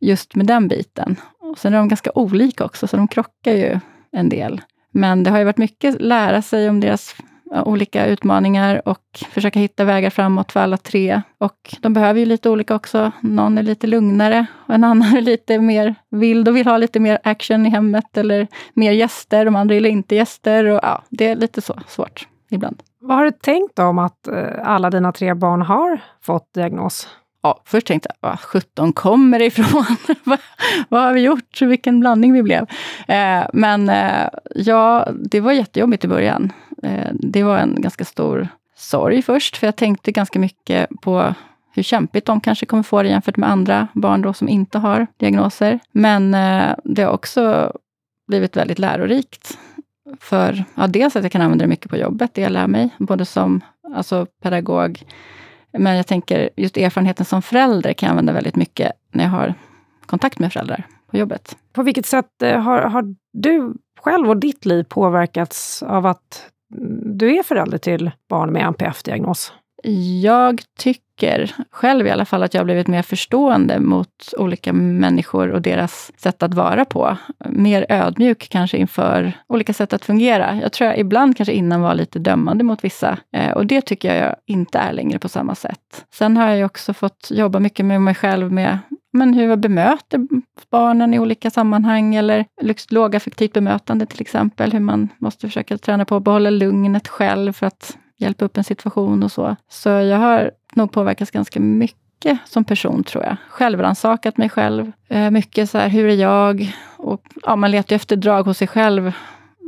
just 0.00 0.34
med 0.34 0.46
den 0.46 0.68
biten. 0.68 1.16
Och 1.40 1.58
sen 1.58 1.74
är 1.74 1.78
de 1.78 1.88
ganska 1.88 2.10
olika 2.14 2.64
också, 2.64 2.86
så 2.86 2.96
de 2.96 3.08
krockar 3.08 3.52
ju 3.52 3.80
en 4.12 4.28
del. 4.28 4.60
Men 4.92 5.22
det 5.22 5.30
har 5.30 5.38
ju 5.38 5.44
varit 5.44 5.58
mycket 5.58 6.00
lära 6.00 6.42
sig 6.42 6.68
om 6.68 6.80
deras 6.80 7.16
olika 7.64 8.06
utmaningar 8.06 8.88
och 8.88 9.24
försöka 9.30 9.58
hitta 9.58 9.84
vägar 9.84 10.10
framåt 10.10 10.52
för 10.52 10.60
alla 10.60 10.76
tre. 10.76 11.22
Och 11.38 11.74
de 11.80 11.92
behöver 11.92 12.20
ju 12.20 12.26
lite 12.26 12.50
olika 12.50 12.74
också. 12.74 13.12
Någon 13.20 13.58
är 13.58 13.62
lite 13.62 13.86
lugnare 13.86 14.46
och 14.66 14.74
en 14.74 14.84
annan 14.84 15.16
är 15.16 15.20
lite 15.20 15.58
mer 15.58 15.94
vild 16.10 16.48
och 16.48 16.56
vill 16.56 16.66
ha 16.66 16.76
lite 16.76 17.00
mer 17.00 17.18
action 17.24 17.66
i 17.66 17.68
hemmet 17.68 18.16
eller 18.16 18.46
mer 18.74 18.92
gäster. 18.92 19.44
De 19.44 19.56
andra 19.56 19.74
gillar 19.74 19.90
inte 19.90 20.14
gäster. 20.14 20.64
Och, 20.64 20.80
ja, 20.82 21.02
det 21.08 21.26
är 21.26 21.36
lite 21.36 21.60
så 21.60 21.74
svårt 21.86 22.28
ibland. 22.50 22.82
Vad 23.00 23.16
har 23.16 23.24
du 23.24 23.30
tänkt 23.30 23.78
om 23.78 23.98
att 23.98 24.28
eh, 24.28 24.46
alla 24.62 24.90
dina 24.90 25.12
tre 25.12 25.34
barn 25.34 25.62
har 25.62 26.00
fått 26.20 26.54
diagnos? 26.54 27.08
Ja, 27.42 27.62
först 27.64 27.86
tänkte 27.86 28.08
jag, 28.08 28.28
vad 28.28 28.40
sjutton 28.40 28.92
kommer 28.92 29.38
det 29.38 29.44
ifrån? 29.44 29.96
vad 30.88 31.02
har 31.02 31.12
vi 31.12 31.20
gjort? 31.20 31.62
Vilken 31.62 32.00
blandning 32.00 32.32
vi 32.32 32.42
blev. 32.42 32.66
Eh, 33.08 33.44
men 33.52 33.88
eh, 33.88 34.28
ja, 34.54 35.08
det 35.24 35.40
var 35.40 35.52
jättejobbigt 35.52 36.04
i 36.04 36.08
början. 36.08 36.52
Eh, 36.82 37.08
det 37.12 37.42
var 37.42 37.58
en 37.58 37.80
ganska 37.80 38.04
stor 38.04 38.48
sorg 38.76 39.22
först, 39.22 39.56
för 39.56 39.66
jag 39.66 39.76
tänkte 39.76 40.12
ganska 40.12 40.38
mycket 40.38 40.88
på 41.02 41.34
hur 41.74 41.82
kämpigt 41.82 42.26
de 42.26 42.40
kanske 42.40 42.66
kommer 42.66 42.82
få 42.82 43.02
det 43.02 43.08
jämfört 43.08 43.36
med 43.36 43.50
andra 43.50 43.88
barn 43.92 44.22
då 44.22 44.32
som 44.32 44.48
inte 44.48 44.78
har 44.78 45.06
diagnoser. 45.16 45.78
Men 45.92 46.34
eh, 46.34 46.74
det 46.84 47.02
har 47.02 47.12
också 47.12 47.72
blivit 48.28 48.56
väldigt 48.56 48.78
lärorikt. 48.78 49.58
För 50.20 50.64
ja, 50.74 50.86
dels 50.86 51.16
att 51.16 51.22
jag 51.22 51.32
kan 51.32 51.42
använda 51.42 51.64
det 51.64 51.68
mycket 51.68 51.90
på 51.90 51.96
jobbet, 51.96 52.34
det 52.34 52.40
jag 52.40 52.52
lär 52.52 52.66
mig, 52.66 52.90
både 52.98 53.24
som 53.24 53.60
alltså, 53.94 54.26
pedagog, 54.42 55.02
men 55.72 55.96
jag 55.96 56.06
tänker 56.06 56.50
just 56.56 56.76
erfarenheten 56.76 57.26
som 57.26 57.42
förälder 57.42 57.92
kan 57.92 58.06
jag 58.06 58.10
använda 58.10 58.32
väldigt 58.32 58.56
mycket 58.56 58.92
när 59.10 59.24
jag 59.24 59.30
har 59.30 59.54
kontakt 60.06 60.38
med 60.38 60.52
föräldrar 60.52 60.86
på 61.10 61.16
jobbet. 61.16 61.56
På 61.72 61.82
vilket 61.82 62.06
sätt 62.06 62.42
eh, 62.42 62.60
har, 62.60 62.78
har 62.82 63.14
du 63.32 63.74
själv 64.00 64.30
och 64.30 64.36
ditt 64.36 64.64
liv 64.64 64.84
påverkats 64.84 65.82
av 65.82 66.06
att 66.06 66.50
du 67.04 67.36
är 67.36 67.42
förälder 67.42 67.78
till 67.78 68.10
barn 68.28 68.52
med 68.52 68.66
NPF-diagnos? 68.66 69.52
Jag 70.22 70.62
tycker 70.78 71.11
själv 71.70 72.06
i 72.06 72.10
alla 72.10 72.24
fall 72.24 72.42
att 72.42 72.54
jag 72.54 72.60
har 72.60 72.64
blivit 72.64 72.86
mer 72.86 73.02
förstående 73.02 73.80
mot 73.80 74.34
olika 74.38 74.72
människor 74.72 75.48
och 75.50 75.62
deras 75.62 76.12
sätt 76.16 76.42
att 76.42 76.54
vara 76.54 76.84
på. 76.84 77.16
Mer 77.48 77.86
ödmjuk 77.88 78.48
kanske 78.50 78.76
inför 78.76 79.32
olika 79.48 79.72
sätt 79.72 79.92
att 79.92 80.04
fungera. 80.04 80.58
Jag 80.62 80.72
tror 80.72 80.90
jag 80.90 80.98
ibland 80.98 81.36
kanske 81.36 81.52
innan 81.52 81.80
var 81.80 81.94
lite 81.94 82.18
dömande 82.18 82.64
mot 82.64 82.84
vissa 82.84 83.18
eh, 83.36 83.50
och 83.50 83.66
det 83.66 83.80
tycker 83.80 84.14
jag 84.24 84.36
inte 84.46 84.78
är 84.78 84.92
längre 84.92 85.18
på 85.18 85.28
samma 85.28 85.54
sätt. 85.54 86.04
Sen 86.14 86.36
har 86.36 86.50
jag 86.50 86.66
också 86.66 86.94
fått 86.94 87.28
jobba 87.30 87.58
mycket 87.58 87.86
med 87.86 88.00
mig 88.00 88.14
själv 88.14 88.52
med 88.52 88.78
men 89.12 89.34
hur 89.34 89.48
jag 89.48 89.58
bemöter 89.58 90.26
barnen 90.70 91.14
i 91.14 91.18
olika 91.18 91.50
sammanhang 91.50 92.14
eller 92.14 92.46
lågaffektivt 92.90 93.52
bemötande 93.52 94.06
till 94.06 94.20
exempel. 94.20 94.72
Hur 94.72 94.80
man 94.80 95.08
måste 95.18 95.46
försöka 95.46 95.78
träna 95.78 96.04
på 96.04 96.16
att 96.16 96.24
behålla 96.24 96.50
lugnet 96.50 97.08
själv 97.08 97.52
för 97.52 97.66
att 97.66 97.98
hjälpa 98.22 98.44
upp 98.44 98.56
en 98.56 98.64
situation 98.64 99.22
och 99.22 99.32
så. 99.32 99.56
Så 99.68 99.88
jag 99.88 100.18
har 100.18 100.50
nog 100.74 100.92
påverkats 100.92 101.30
ganska 101.30 101.60
mycket 101.60 102.38
som 102.44 102.64
person, 102.64 103.04
tror 103.04 103.24
jag. 103.24 103.36
Självrannsakat 103.48 104.36
mig 104.36 104.48
själv. 104.48 104.92
Eh, 105.08 105.30
mycket 105.30 105.70
så 105.70 105.78
här, 105.78 105.88
hur 105.88 106.08
är 106.08 106.14
jag? 106.14 106.74
Och, 106.96 107.22
ja, 107.42 107.56
man 107.56 107.70
letar 107.70 107.92
ju 107.92 107.96
efter 107.96 108.16
drag 108.16 108.42
hos 108.42 108.58
sig 108.58 108.68
själv 108.68 109.12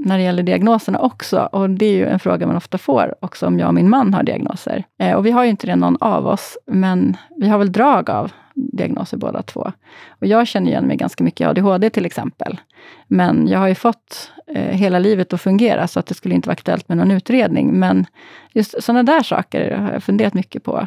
när 0.04 0.18
det 0.18 0.24
gäller 0.24 0.42
diagnoserna 0.42 0.98
också. 0.98 1.48
Och 1.52 1.70
det 1.70 1.86
är 1.86 1.92
ju 1.92 2.06
en 2.06 2.18
fråga 2.18 2.46
man 2.46 2.56
ofta 2.56 2.78
får 2.78 3.14
också 3.20 3.46
om 3.46 3.58
jag 3.58 3.68
och 3.68 3.74
min 3.74 3.90
man 3.90 4.14
har 4.14 4.22
diagnoser. 4.22 4.84
Eh, 5.00 5.14
och 5.14 5.26
vi 5.26 5.30
har 5.30 5.44
ju 5.44 5.50
inte 5.50 5.66
det 5.66 5.76
någon 5.76 5.96
av 6.00 6.26
oss, 6.26 6.58
men 6.66 7.16
vi 7.36 7.48
har 7.48 7.58
väl 7.58 7.72
drag 7.72 8.10
av 8.10 8.32
diagnoser 8.54 9.16
båda 9.16 9.42
två. 9.42 9.72
Och 10.08 10.26
jag 10.26 10.46
känner 10.46 10.70
igen 10.70 10.86
mig 10.86 10.96
ganska 10.96 11.24
mycket 11.24 11.40
i 11.40 11.44
ADHD 11.44 11.90
till 11.90 12.06
exempel. 12.06 12.60
Men 13.06 13.48
jag 13.48 13.58
har 13.58 13.68
ju 13.68 13.74
fått 13.74 14.32
eh, 14.46 14.62
hela 14.62 14.98
livet 14.98 15.32
att 15.32 15.40
fungera, 15.40 15.88
så 15.88 16.00
att 16.00 16.06
det 16.06 16.14
skulle 16.14 16.34
inte 16.34 16.48
vara 16.48 16.52
aktuellt 16.52 16.88
med 16.88 16.98
någon 16.98 17.10
utredning. 17.10 17.78
Men 17.78 18.06
just 18.52 18.82
sådana 18.82 19.02
där 19.02 19.22
saker 19.22 19.76
har 19.76 19.92
jag 19.92 20.02
funderat 20.02 20.34
mycket 20.34 20.64
på. 20.64 20.86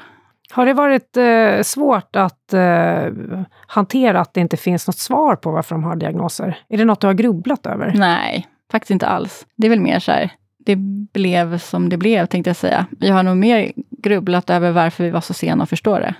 Har 0.51 0.65
det 0.65 0.73
varit 0.73 1.17
eh, 1.17 1.61
svårt 1.63 2.15
att 2.15 2.53
eh, 2.53 3.05
hantera 3.67 4.19
att 4.19 4.33
det 4.33 4.41
inte 4.41 4.57
finns 4.57 4.87
något 4.87 4.97
svar 4.97 5.35
på 5.35 5.51
varför 5.51 5.75
de 5.75 5.83
har 5.83 5.95
diagnoser? 5.95 6.57
Är 6.69 6.77
det 6.77 6.85
något 6.85 7.01
du 7.01 7.07
har 7.07 7.13
grubblat 7.13 7.65
över? 7.65 7.93
Nej, 7.95 8.47
faktiskt 8.71 8.91
inte 8.91 9.07
alls. 9.07 9.45
Det 9.55 9.67
är 9.67 9.69
väl 9.69 9.79
mer 9.79 9.99
så 9.99 10.11
här, 10.11 10.31
det 10.65 10.75
blev 11.13 11.57
som 11.57 11.89
det 11.89 11.97
blev, 11.97 12.25
tänkte 12.25 12.49
jag 12.49 12.57
säga. 12.57 12.85
Jag 12.99 13.13
har 13.13 13.23
nog 13.23 13.37
mer 13.37 13.71
grubblat 14.03 14.49
över 14.49 14.71
varför 14.71 15.03
vi 15.03 15.09
var 15.09 15.21
så 15.21 15.33
sena 15.33 15.63
att 15.63 15.69
förstå 15.69 15.99
det 15.99 16.15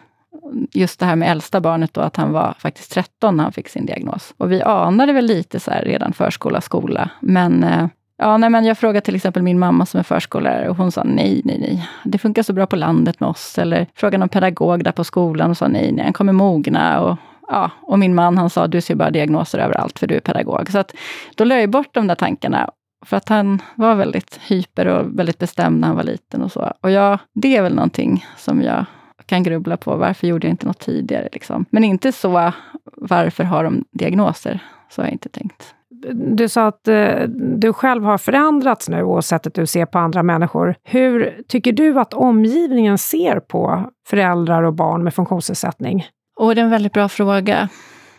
just 0.72 1.00
det 1.00 1.06
här 1.06 1.16
med 1.16 1.32
äldsta 1.32 1.62
barnet 1.62 1.94
då, 1.94 2.02
att 2.02 2.16
han 2.16 2.32
var 2.32 2.56
faktiskt 2.60 2.92
13 2.92 3.38
när 3.38 3.44
han 3.44 3.54
fick 3.54 3.70
sin 3.70 3.86
diagnos. 3.86 4.34
Och 4.38 4.52
vi 4.52 4.62
anade 4.62 5.14
väl 5.14 5.26
lite 5.26 5.60
så 5.60 5.72
här 5.72 5.82
redan 5.82 6.14
förskola, 6.14 6.62
skola. 6.62 7.10
Men 7.20 7.64
eh, 7.64 7.88
Ja, 8.20 8.38
nej, 8.38 8.50
men 8.50 8.66
jag 8.66 8.78
frågade 8.78 9.02
till 9.02 9.16
exempel 9.16 9.44
min 9.44 9.60
mamma 9.60 9.86
som 9.86 10.00
är 10.00 10.04
förskollärare 10.04 10.70
och 10.70 10.78
hon 10.78 10.92
sa 10.92 11.04
nej, 11.04 11.42
nej, 11.46 11.60
nej. 11.60 11.90
Det 12.04 12.18
funkar 12.18 12.44
så 12.44 12.54
bra 12.54 12.66
på 12.66 12.76
landet 12.76 13.20
med 13.20 13.30
oss. 13.30 13.58
Eller 13.58 13.88
frågade 13.96 14.18
någon 14.18 14.30
pedagog 14.30 14.84
där 14.84 14.92
på 14.92 15.04
skolan 15.04 15.50
och 15.50 15.58
sa 15.58 15.68
nej, 15.68 15.92
nej, 15.92 16.04
han 16.04 16.14
kommer 16.14 16.34
mogna. 16.34 17.02
Och, 17.02 17.18
ja, 17.48 17.72
och 17.82 18.00
min 18.00 18.16
man 18.16 18.38
han 18.38 18.50
sa 18.50 18.68
du 18.68 18.82
ser 18.82 18.96
bara 18.96 19.12
diagnoser 19.12 19.60
överallt 19.60 20.00
för 20.00 20.08
du 20.08 20.16
är 20.16 20.20
pedagog. 20.20 20.72
Så 20.72 20.78
att, 20.78 20.96
då 21.36 21.44
lade 21.44 21.62
jag 21.62 21.70
bort 21.70 21.90
de 21.92 22.08
där 22.08 22.16
tankarna. 22.16 22.70
För 23.06 23.18
att 23.18 23.30
han 23.30 23.62
var 23.76 23.96
väldigt 23.96 24.40
hyper 24.48 24.86
och 24.88 25.20
väldigt 25.20 25.40
bestämd 25.40 25.80
när 25.80 25.88
han 25.88 25.98
var 25.98 26.04
liten 26.04 26.42
och 26.42 26.52
så. 26.52 26.74
Och 26.82 26.92
ja, 26.92 27.18
det 27.34 27.58
är 27.58 27.62
väl 27.62 27.76
någonting 27.76 28.26
som 28.38 28.62
jag 28.62 28.86
kan 29.28 29.44
grubbla 29.44 29.78
på. 29.78 29.96
Varför 29.96 30.28
gjorde 30.28 30.48
jag 30.48 30.54
inte 30.54 30.66
något 30.66 30.80
tidigare? 30.80 31.30
Liksom. 31.32 31.66
Men 31.70 31.84
inte 31.84 32.12
så, 32.12 32.52
varför 32.96 33.44
har 33.44 33.64
de 33.64 33.86
diagnoser? 33.92 34.60
Så 34.90 35.02
har 35.02 35.08
jag 35.08 35.14
inte 35.14 35.30
tänkt. 35.30 35.74
Du 36.14 36.50
sa 36.50 36.68
att 36.68 36.88
eh, 36.88 37.22
du 37.60 37.74
själv 37.74 38.04
har 38.04 38.18
förändrats 38.18 38.90
nu 38.90 39.04
och 39.04 39.26
sättet 39.26 39.54
du 39.54 39.66
ser 39.66 39.86
på 39.86 40.00
andra 40.00 40.24
människor. 40.24 40.76
Hur 40.84 41.42
tycker 41.48 41.72
du 41.72 42.00
att 42.00 42.14
omgivningen 42.14 42.98
ser 42.98 43.40
på 43.40 43.92
föräldrar 44.08 44.64
och 44.64 44.74
barn 44.74 45.04
med 45.04 45.14
funktionsnedsättning? 45.14 46.06
Och 46.40 46.56
det 46.56 46.62
är 46.62 46.66
en 46.66 46.72
väldigt 46.72 46.94
bra 46.94 47.10
fråga. 47.10 47.70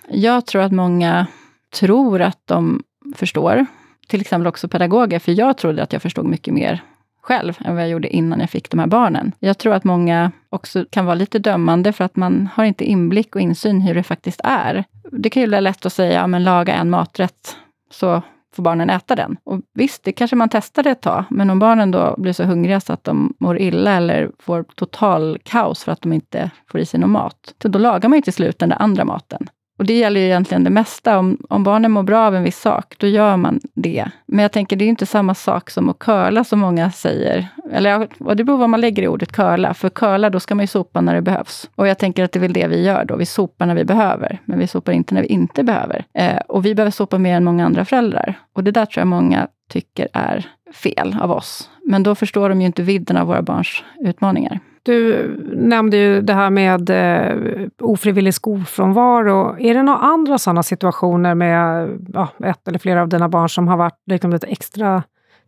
Jag 0.08 0.46
tror 0.46 0.62
att 0.62 0.72
många 0.72 1.26
tror 1.74 2.22
att 2.22 2.42
de 2.44 2.82
förstår. 3.16 3.66
Till 4.08 4.20
exempel 4.20 4.46
också 4.46 4.68
pedagoger, 4.68 5.18
för 5.18 5.32
jag 5.32 5.58
trodde 5.58 5.82
att 5.82 5.92
jag 5.92 6.02
förstod 6.02 6.26
mycket 6.26 6.54
mer 6.54 6.82
själv 7.28 7.58
än 7.64 7.75
vad 7.75 7.82
jag 7.82 7.90
gjorde 7.90 8.16
innan 8.16 8.40
jag 8.40 8.50
fick 8.50 8.70
de 8.70 8.80
här 8.80 8.87
barnen. 8.87 9.32
Jag 9.38 9.58
tror 9.58 9.75
att 9.75 9.85
många 9.85 10.32
också 10.50 10.85
kan 10.90 11.06
vara 11.06 11.14
lite 11.14 11.38
dömande 11.38 11.92
för 11.92 12.04
att 12.04 12.16
man 12.16 12.49
har 12.54 12.64
inte 12.64 12.85
inblick 12.85 13.35
och 13.35 13.40
insyn 13.40 13.80
hur 13.80 13.94
det 13.94 14.02
faktiskt 14.02 14.40
är. 14.44 14.85
Det 15.12 15.30
kan 15.30 15.42
ju 15.42 15.50
vara 15.50 15.61
lätt 15.61 15.87
att 15.87 15.92
säga, 15.92 16.12
ja, 16.12 16.26
men 16.26 16.44
laga 16.44 16.75
en 16.75 16.90
maträtt 16.90 17.56
så 17.90 18.23
får 18.54 18.62
barnen 18.62 18.90
äta 18.90 19.16
den. 19.16 19.37
Och 19.44 19.61
visst, 19.75 20.04
det 20.04 20.12
kanske 20.12 20.37
man 20.37 20.49
testar 20.49 20.82
det 20.82 20.90
ett 20.90 21.00
tag, 21.00 21.25
men 21.30 21.50
om 21.50 21.58
barnen 21.58 21.90
då 21.90 22.14
blir 22.18 22.32
så 22.32 22.44
hungriga 22.44 22.80
så 22.80 22.92
att 22.92 23.04
de 23.04 23.35
mår 23.40 23.58
illa 23.58 23.92
eller 23.92 24.30
får 24.38 24.62
total 24.62 25.38
kaos 25.42 25.85
för 25.85 25.92
att 25.92 26.02
de 26.02 26.12
inte 26.12 26.50
får 26.70 26.80
i 26.80 26.87
sig 26.87 27.00
någon 27.00 27.11
mat, 27.11 27.54
så 27.62 27.68
då 27.68 27.78
lagar 27.78 28.08
man 28.08 28.18
ju 28.18 28.23
till 28.23 28.32
slut 28.32 28.58
den 28.58 28.68
där 28.68 28.82
andra 28.82 29.04
maten. 29.04 29.49
Och 29.78 29.85
det 29.85 29.99
gäller 29.99 30.20
ju 30.20 30.26
egentligen 30.26 30.64
det 30.64 30.70
mesta. 30.70 31.18
Om, 31.18 31.38
om 31.49 31.64
barnen 31.64 31.90
mår 31.90 32.02
bra 32.02 32.26
av 32.26 32.35
en 32.35 32.42
viss 32.42 32.61
sak, 32.61 32.94
då 32.99 33.06
gör 33.06 33.37
man 33.37 33.61
det. 33.75 34.08
Men 34.26 34.42
jag 34.42 34.52
tänker, 34.52 34.76
det 34.76 34.85
är 34.85 34.88
inte 34.88 35.06
samma 35.06 35.35
sak 35.35 35.70
som 35.70 35.88
att 35.88 35.99
curla 35.99 36.44
som 36.44 36.58
många 36.58 36.90
säger. 36.90 37.49
Eller 37.73 38.08
och 38.18 38.37
det 38.37 38.44
beror 38.44 38.56
på 38.56 38.61
vad 38.61 38.70
man 38.70 38.80
lägger 38.80 39.02
i 39.02 39.08
ordet 39.08 39.32
curla. 39.32 39.75
För 39.75 39.88
curla, 39.88 40.30
då 40.30 40.40
ska 40.40 40.54
man 40.54 40.62
ju 40.62 40.66
sopa 40.66 41.00
när 41.00 41.14
det 41.14 41.23
behövs. 41.23 41.70
Och 41.75 41.88
jag 41.88 41.99
tänker 41.99 42.25
att 42.25 42.32
det 42.32 42.38
är 42.38 42.40
väl 42.40 42.52
det 42.52 42.66
vi 42.66 42.82
gör 42.82 43.04
då. 43.04 43.16
Vi 43.16 43.26
sopar 43.26 43.66
när 43.66 43.75
vi 43.75 43.85
behöver, 43.85 44.38
men 44.44 44.58
vi 44.58 44.66
sopar 44.66 44.92
inte 44.92 45.14
när 45.14 45.23
vi 45.23 45.28
inte 45.28 45.62
behöver. 45.62 46.04
Eh, 46.14 46.38
och 46.49 46.66
vi 46.66 46.75
behöver 46.75 46.90
sopa 46.90 47.18
mer 47.18 47.37
än 47.37 47.44
många 47.44 47.66
andra 47.66 47.85
föräldrar. 47.85 48.35
Och 48.52 48.64
det 48.64 48.70
där 48.70 48.87
tror 48.87 49.00
jag 49.00 49.08
många 49.08 49.49
tycker 49.68 50.08
är 50.12 50.47
fel 50.75 51.16
av 51.20 51.30
oss. 51.30 51.70
Men 51.85 52.02
då 52.02 52.14
förstår 52.14 52.49
de 52.49 52.61
ju 52.61 52.66
inte 52.66 52.82
vidden 52.82 53.16
av 53.16 53.26
våra 53.26 53.42
barns 53.42 53.82
utmaningar. 54.00 54.61
Du 54.82 55.28
nämnde 55.54 55.97
ju 55.97 56.20
det 56.23 56.35
här 56.35 56.50
med 56.50 56.90
eh, 56.90 57.68
ofrivillig 57.80 58.35
skolfrånvaro. 58.35 59.56
Är 59.58 59.75
det 59.75 59.82
några 59.82 59.99
andra 59.99 60.38
sådana 60.38 60.62
situationer 60.62 61.35
med 61.35 61.88
ja, 62.14 62.28
ett 62.44 62.68
eller 62.68 62.78
flera 62.78 63.02
av 63.02 63.08
dina 63.08 63.28
barn 63.28 63.49
som 63.49 63.68
har 63.68 63.76
varit 63.76 64.02
liksom, 64.06 64.30
lite 64.30 64.47
extra 64.47 65.02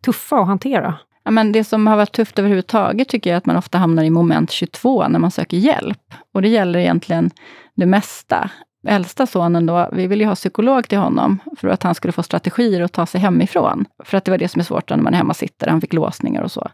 tuffa 0.04 0.40
att 0.40 0.46
hantera? 0.46 0.94
Ja, 1.25 1.30
men 1.30 1.52
det 1.52 1.64
som 1.64 1.87
har 1.87 1.96
varit 1.96 2.12
tufft 2.12 2.38
överhuvudtaget 2.38 3.08
tycker 3.08 3.30
jag 3.30 3.34
är 3.34 3.38
att 3.38 3.46
man 3.46 3.56
ofta 3.56 3.78
hamnar 3.78 4.02
i 4.02 4.10
moment 4.10 4.50
22 4.50 5.08
när 5.08 5.18
man 5.18 5.30
söker 5.30 5.56
hjälp. 5.56 6.14
Och 6.34 6.42
det 6.42 6.49
gäller 6.49 6.78
egentligen 6.78 7.30
det 7.75 7.87
mesta. 7.87 8.50
Äldsta 8.87 9.26
sonen 9.26 9.66
då, 9.66 9.88
vi 9.92 10.06
ville 10.06 10.25
ju 10.25 10.28
ha 10.28 10.34
psykolog 10.34 10.88
till 10.88 10.99
honom 10.99 11.38
för 11.56 11.68
att 11.68 11.82
han 11.82 11.94
skulle 11.94 12.12
få 12.12 12.22
strategier 12.22 12.80
att 12.80 12.92
ta 12.92 13.06
sig 13.06 13.20
hemifrån. 13.20 13.84
För 14.04 14.18
att 14.18 14.25
det 14.25 14.30
var 14.30 14.38
det 14.38 14.49
som 14.49 14.60
är 14.60 14.64
svårt 14.64 14.90
när 14.90 14.96
man 14.96 15.14
är 15.14 15.18
hemma 15.18 15.34
sitter, 15.34 15.66
han 15.66 15.80
fick 15.80 15.92
låsningar 15.92 16.42
och 16.42 16.50
så 16.50 16.70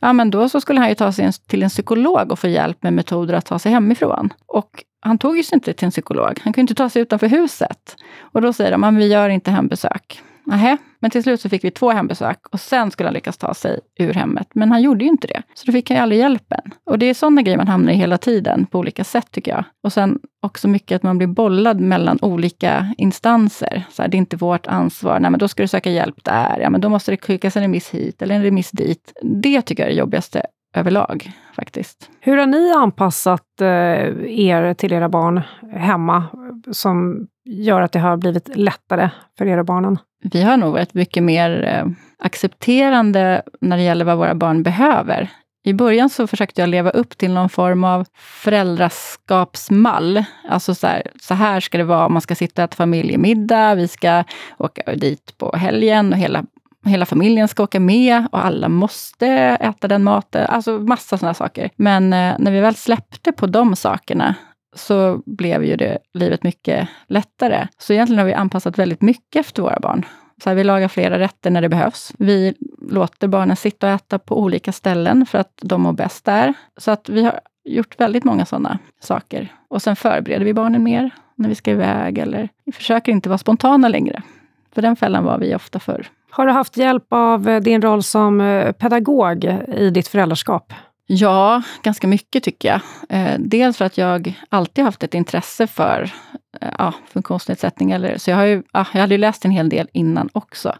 ja 0.00 0.12
men 0.12 0.30
då 0.30 0.48
så 0.48 0.60
skulle 0.60 0.80
han 0.80 0.88
ju 0.88 0.94
ta 0.94 1.12
sig 1.12 1.32
till 1.32 1.62
en 1.62 1.68
psykolog 1.68 2.32
och 2.32 2.38
få 2.38 2.48
hjälp 2.48 2.82
med 2.82 2.92
metoder 2.92 3.34
att 3.34 3.46
ta 3.46 3.58
sig 3.58 3.72
hemifrån. 3.72 4.32
Och 4.46 4.84
han 5.00 5.18
tog 5.18 5.36
ju 5.36 5.42
sig 5.42 5.56
inte 5.56 5.72
till 5.72 5.84
en 5.84 5.90
psykolog. 5.90 6.40
Han 6.42 6.52
kunde 6.52 6.60
inte 6.60 6.74
ta 6.74 6.88
sig 6.88 7.02
utanför 7.02 7.26
huset. 7.26 7.96
Och 8.20 8.42
då 8.42 8.52
säger 8.52 8.70
de, 8.70 8.80
men 8.80 8.96
vi 8.96 9.06
gör 9.06 9.28
inte 9.28 9.50
hembesök. 9.50 10.22
Nähä, 10.44 10.76
men 11.06 11.10
till 11.10 11.22
slut 11.22 11.40
så 11.40 11.48
fick 11.48 11.64
vi 11.64 11.70
två 11.70 11.90
hembesök 11.90 12.38
och 12.52 12.60
sen 12.60 12.90
skulle 12.90 13.06
han 13.06 13.14
lyckas 13.14 13.38
ta 13.38 13.54
sig 13.54 13.80
ur 13.98 14.14
hemmet. 14.14 14.48
Men 14.54 14.70
han 14.70 14.82
gjorde 14.82 15.04
ju 15.04 15.10
inte 15.10 15.26
det. 15.26 15.42
Så 15.54 15.66
då 15.66 15.72
fick 15.72 15.90
han 15.90 15.96
ju 15.96 16.02
aldrig 16.02 16.20
hjälpen. 16.20 16.60
Och 16.86 16.98
det 16.98 17.06
är 17.06 17.14
sådana 17.14 17.42
grejer 17.42 17.58
man 17.58 17.68
hamnar 17.68 17.92
i 17.92 17.96
hela 17.96 18.18
tiden 18.18 18.66
på 18.66 18.78
olika 18.78 19.04
sätt 19.04 19.30
tycker 19.30 19.50
jag. 19.50 19.64
Och 19.82 19.92
sen 19.92 20.18
också 20.42 20.68
mycket 20.68 20.96
att 20.96 21.02
man 21.02 21.18
blir 21.18 21.28
bollad 21.28 21.80
mellan 21.80 22.18
olika 22.22 22.94
instanser. 22.98 23.84
Så 23.90 24.02
här, 24.02 24.08
det 24.08 24.16
är 24.16 24.18
inte 24.18 24.36
vårt 24.36 24.66
ansvar. 24.66 25.20
Nej, 25.20 25.30
men 25.30 25.40
då 25.40 25.48
ska 25.48 25.62
du 25.62 25.68
söka 25.68 25.90
hjälp 25.90 26.24
där. 26.24 26.58
Ja, 26.60 26.70
men 26.70 26.80
då 26.80 26.88
måste 26.88 27.10
det 27.10 27.16
skickas 27.16 27.56
en 27.56 27.62
remiss 27.62 27.90
hit 27.90 28.22
eller 28.22 28.34
en 28.34 28.42
remiss 28.42 28.70
dit. 28.70 29.12
Det 29.22 29.62
tycker 29.62 29.82
jag 29.82 29.90
är 29.90 29.94
det 29.94 29.98
jobbigaste 29.98 30.42
överlag 30.76 31.30
faktiskt. 31.56 32.10
Hur 32.20 32.36
har 32.36 32.46
ni 32.46 32.72
anpassat 32.72 33.60
eh, 33.60 33.68
er 33.68 34.74
till 34.74 34.92
era 34.92 35.08
barn 35.08 35.40
hemma 35.72 36.24
som 36.72 37.26
gör 37.46 37.80
att 37.80 37.92
det 37.92 37.98
har 37.98 38.16
blivit 38.16 38.56
lättare 38.56 39.10
för 39.38 39.46
er 39.46 39.58
och 39.58 39.66
barnen? 39.66 39.98
Vi 40.22 40.42
har 40.42 40.56
nog 40.56 40.72
varit 40.72 40.94
mycket 40.94 41.22
mer 41.22 41.64
eh, 41.64 41.86
accepterande 42.18 43.42
när 43.60 43.76
det 43.76 43.82
gäller 43.82 44.04
vad 44.04 44.18
våra 44.18 44.34
barn 44.34 44.62
behöver. 44.62 45.30
I 45.64 45.72
början 45.72 46.10
så 46.10 46.26
försökte 46.26 46.60
jag 46.60 46.68
leva 46.68 46.90
upp 46.90 47.18
till 47.18 47.30
någon 47.30 47.48
form 47.48 47.84
av 47.84 48.06
föräldraskapsmall. 48.14 50.24
Alltså 50.48 50.74
så 50.74 50.86
här, 50.86 51.02
så 51.20 51.34
här 51.34 51.60
ska 51.60 51.78
det 51.78 51.84
vara, 51.84 52.08
man 52.08 52.22
ska 52.22 52.34
sitta 52.34 52.62
och 52.62 52.68
äta 52.68 52.76
familjemiddag, 52.76 53.74
vi 53.74 53.88
ska 53.88 54.24
åka 54.58 54.94
dit 54.94 55.38
på 55.38 55.56
helgen 55.56 56.12
och 56.12 56.18
hela 56.18 56.44
Hela 56.86 57.06
familjen 57.06 57.48
ska 57.48 57.62
åka 57.62 57.80
med 57.80 58.26
och 58.32 58.44
alla 58.44 58.68
måste 58.68 59.26
äta 59.60 59.88
den 59.88 60.04
maten. 60.04 60.46
Alltså 60.46 60.78
massa 60.78 61.18
sådana 61.18 61.34
saker. 61.34 61.70
Men 61.76 62.12
eh, 62.12 62.34
när 62.38 62.50
vi 62.50 62.60
väl 62.60 62.74
släppte 62.74 63.32
på 63.32 63.46
de 63.46 63.76
sakerna 63.76 64.34
så 64.76 65.22
blev 65.26 65.64
ju 65.64 65.76
det 65.76 65.98
livet 66.14 66.42
mycket 66.42 66.88
lättare. 67.06 67.68
Så 67.78 67.92
egentligen 67.92 68.18
har 68.18 68.26
vi 68.26 68.34
anpassat 68.34 68.78
väldigt 68.78 69.02
mycket 69.02 69.40
efter 69.40 69.62
våra 69.62 69.80
barn. 69.80 70.04
Så 70.42 70.50
här, 70.50 70.56
vi 70.56 70.64
lagar 70.64 70.88
flera 70.88 71.18
rätter 71.18 71.50
när 71.50 71.60
det 71.60 71.68
behövs. 71.68 72.12
Vi 72.18 72.54
låter 72.90 73.28
barnen 73.28 73.56
sitta 73.56 73.86
och 73.86 73.92
äta 73.92 74.18
på 74.18 74.40
olika 74.40 74.72
ställen 74.72 75.26
för 75.26 75.38
att 75.38 75.52
de 75.62 75.82
mår 75.82 75.92
bäst 75.92 76.24
där. 76.24 76.54
Så 76.76 76.90
att 76.90 77.08
vi 77.08 77.24
har 77.24 77.40
gjort 77.64 78.00
väldigt 78.00 78.24
många 78.24 78.46
sådana 78.46 78.78
saker. 79.00 79.52
Och 79.68 79.82
sen 79.82 79.96
förbereder 79.96 80.44
vi 80.44 80.54
barnen 80.54 80.82
mer 80.82 81.10
när 81.34 81.48
vi 81.48 81.54
ska 81.54 81.70
iväg 81.70 82.18
eller 82.18 82.48
vi 82.64 82.72
försöker 82.72 83.12
inte 83.12 83.28
vara 83.28 83.38
spontana 83.38 83.88
längre. 83.88 84.22
För 84.74 84.82
den 84.82 84.96
fällan 84.96 85.24
var 85.24 85.38
vi 85.38 85.54
ofta 85.54 85.78
förr. 85.78 86.06
Har 86.30 86.46
du 86.46 86.52
haft 86.52 86.76
hjälp 86.76 87.06
av 87.08 87.48
eh, 87.48 87.60
din 87.60 87.82
roll 87.82 88.02
som 88.02 88.40
eh, 88.40 88.72
pedagog 88.72 89.44
i 89.68 89.90
ditt 89.90 90.08
föräldraskap? 90.08 90.72
Ja, 91.06 91.62
ganska 91.82 92.06
mycket 92.06 92.42
tycker 92.42 92.68
jag. 92.68 92.80
Eh, 93.08 93.38
dels 93.38 93.76
för 93.76 93.84
att 93.84 93.98
jag 93.98 94.34
alltid 94.48 94.84
haft 94.84 95.02
ett 95.02 95.14
intresse 95.14 95.66
för 95.66 96.10
eh, 96.60 96.68
ja, 96.78 96.92
funktionsnedsättning. 97.08 97.90
Eller, 97.90 98.18
så 98.18 98.30
jag, 98.30 98.36
har 98.36 98.44
ju, 98.44 98.62
ja, 98.72 98.86
jag 98.92 99.00
hade 99.00 99.14
ju 99.14 99.18
läst 99.18 99.44
en 99.44 99.50
hel 99.50 99.68
del 99.68 99.88
innan 99.92 100.28
också. 100.32 100.76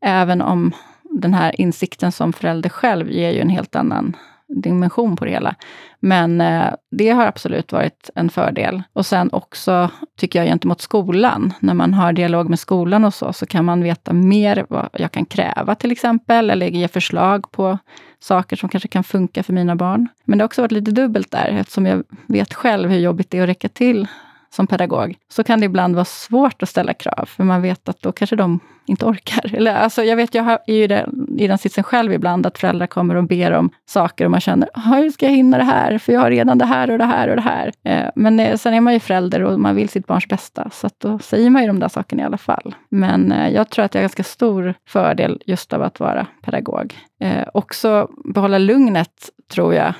Även 0.00 0.42
om 0.42 0.72
den 1.02 1.34
här 1.34 1.60
insikten 1.60 2.12
som 2.12 2.32
förälder 2.32 2.70
själv 2.70 3.10
ger 3.10 3.30
ju 3.30 3.40
en 3.40 3.48
helt 3.48 3.76
annan 3.76 4.16
dimension 4.48 5.16
på 5.16 5.24
det 5.24 5.30
hela. 5.30 5.54
Men 6.00 6.40
eh, 6.40 6.66
det 6.90 7.08
har 7.08 7.26
absolut 7.26 7.72
varit 7.72 8.10
en 8.14 8.30
fördel. 8.30 8.82
Och 8.92 9.06
sen 9.06 9.30
också, 9.32 9.90
tycker 10.16 10.38
jag, 10.38 10.48
gentemot 10.48 10.80
skolan. 10.80 11.52
När 11.60 11.74
man 11.74 11.94
har 11.94 12.12
dialog 12.12 12.48
med 12.48 12.58
skolan 12.58 13.04
och 13.04 13.14
så, 13.14 13.32
så 13.32 13.46
kan 13.46 13.64
man 13.64 13.82
veta 13.82 14.12
mer 14.12 14.66
vad 14.68 14.88
jag 14.92 15.12
kan 15.12 15.24
kräva 15.24 15.74
till 15.74 15.92
exempel, 15.92 16.50
eller 16.50 16.66
ge 16.66 16.88
förslag 16.88 17.52
på 17.52 17.78
saker 18.20 18.56
som 18.56 18.68
kanske 18.68 18.88
kan 18.88 19.04
funka 19.04 19.42
för 19.42 19.52
mina 19.52 19.76
barn. 19.76 20.08
Men 20.24 20.38
det 20.38 20.42
har 20.42 20.46
också 20.46 20.62
varit 20.62 20.72
lite 20.72 20.90
dubbelt 20.90 21.30
där, 21.30 21.48
eftersom 21.48 21.86
jag 21.86 22.04
vet 22.26 22.54
själv 22.54 22.90
hur 22.90 22.98
jobbigt 22.98 23.30
det 23.30 23.38
är 23.38 23.42
att 23.42 23.48
räcka 23.48 23.68
till 23.68 24.08
som 24.50 24.66
pedagog, 24.66 25.16
så 25.28 25.44
kan 25.44 25.60
det 25.60 25.66
ibland 25.66 25.94
vara 25.94 26.04
svårt 26.04 26.62
att 26.62 26.68
ställa 26.68 26.94
krav, 26.94 27.24
för 27.26 27.44
man 27.44 27.62
vet 27.62 27.88
att 27.88 28.02
då 28.02 28.12
kanske 28.12 28.36
de 28.36 28.60
inte 28.86 29.04
orkar. 29.04 29.54
Eller, 29.56 29.74
alltså, 29.74 30.04
jag 30.04 30.16
vet, 30.16 30.34
jag 30.34 30.58
är 30.66 30.74
ju 30.74 30.86
den, 30.86 31.28
i 31.38 31.46
den 31.46 31.58
sitsen 31.58 31.84
själv 31.84 32.12
ibland, 32.12 32.46
att 32.46 32.58
föräldrar 32.58 32.86
kommer 32.86 33.14
och 33.14 33.24
ber 33.24 33.52
om 33.52 33.70
saker 33.86 34.24
och 34.24 34.30
man 34.30 34.40
känner, 34.40 34.68
ah, 34.74 34.80
hur 34.80 35.10
ska 35.10 35.26
jag 35.26 35.32
hinna 35.32 35.58
det 35.58 35.64
här? 35.64 35.98
För 35.98 36.12
jag 36.12 36.20
har 36.20 36.30
redan 36.30 36.58
det 36.58 36.64
här 36.64 36.90
och 36.90 36.98
det 36.98 37.04
här 37.04 37.28
och 37.28 37.36
det 37.36 37.42
här. 37.42 37.72
Eh, 37.84 38.10
men 38.14 38.40
eh, 38.40 38.56
sen 38.56 38.74
är 38.74 38.80
man 38.80 38.92
ju 38.92 39.00
förälder 39.00 39.42
och 39.42 39.60
man 39.60 39.76
vill 39.76 39.88
sitt 39.88 40.06
barns 40.06 40.28
bästa, 40.28 40.70
så 40.72 40.86
att 40.86 41.00
då 41.00 41.18
säger 41.18 41.50
man 41.50 41.62
ju 41.62 41.68
de 41.68 41.80
där 41.80 41.88
sakerna 41.88 42.22
i 42.22 42.24
alla 42.24 42.38
fall. 42.38 42.74
Men 42.88 43.32
eh, 43.32 43.48
jag 43.48 43.70
tror 43.70 43.84
att 43.84 43.94
jag 43.94 44.00
har 44.00 44.02
ganska 44.02 44.24
stor 44.24 44.74
fördel 44.88 45.42
just 45.46 45.72
av 45.72 45.82
att 45.82 46.00
vara 46.00 46.26
pedagog. 46.42 46.94
Eh, 47.20 47.48
också 47.54 48.08
behålla 48.34 48.58
lugnet, 48.58 49.30
tror 49.52 49.74
jag. 49.74 49.94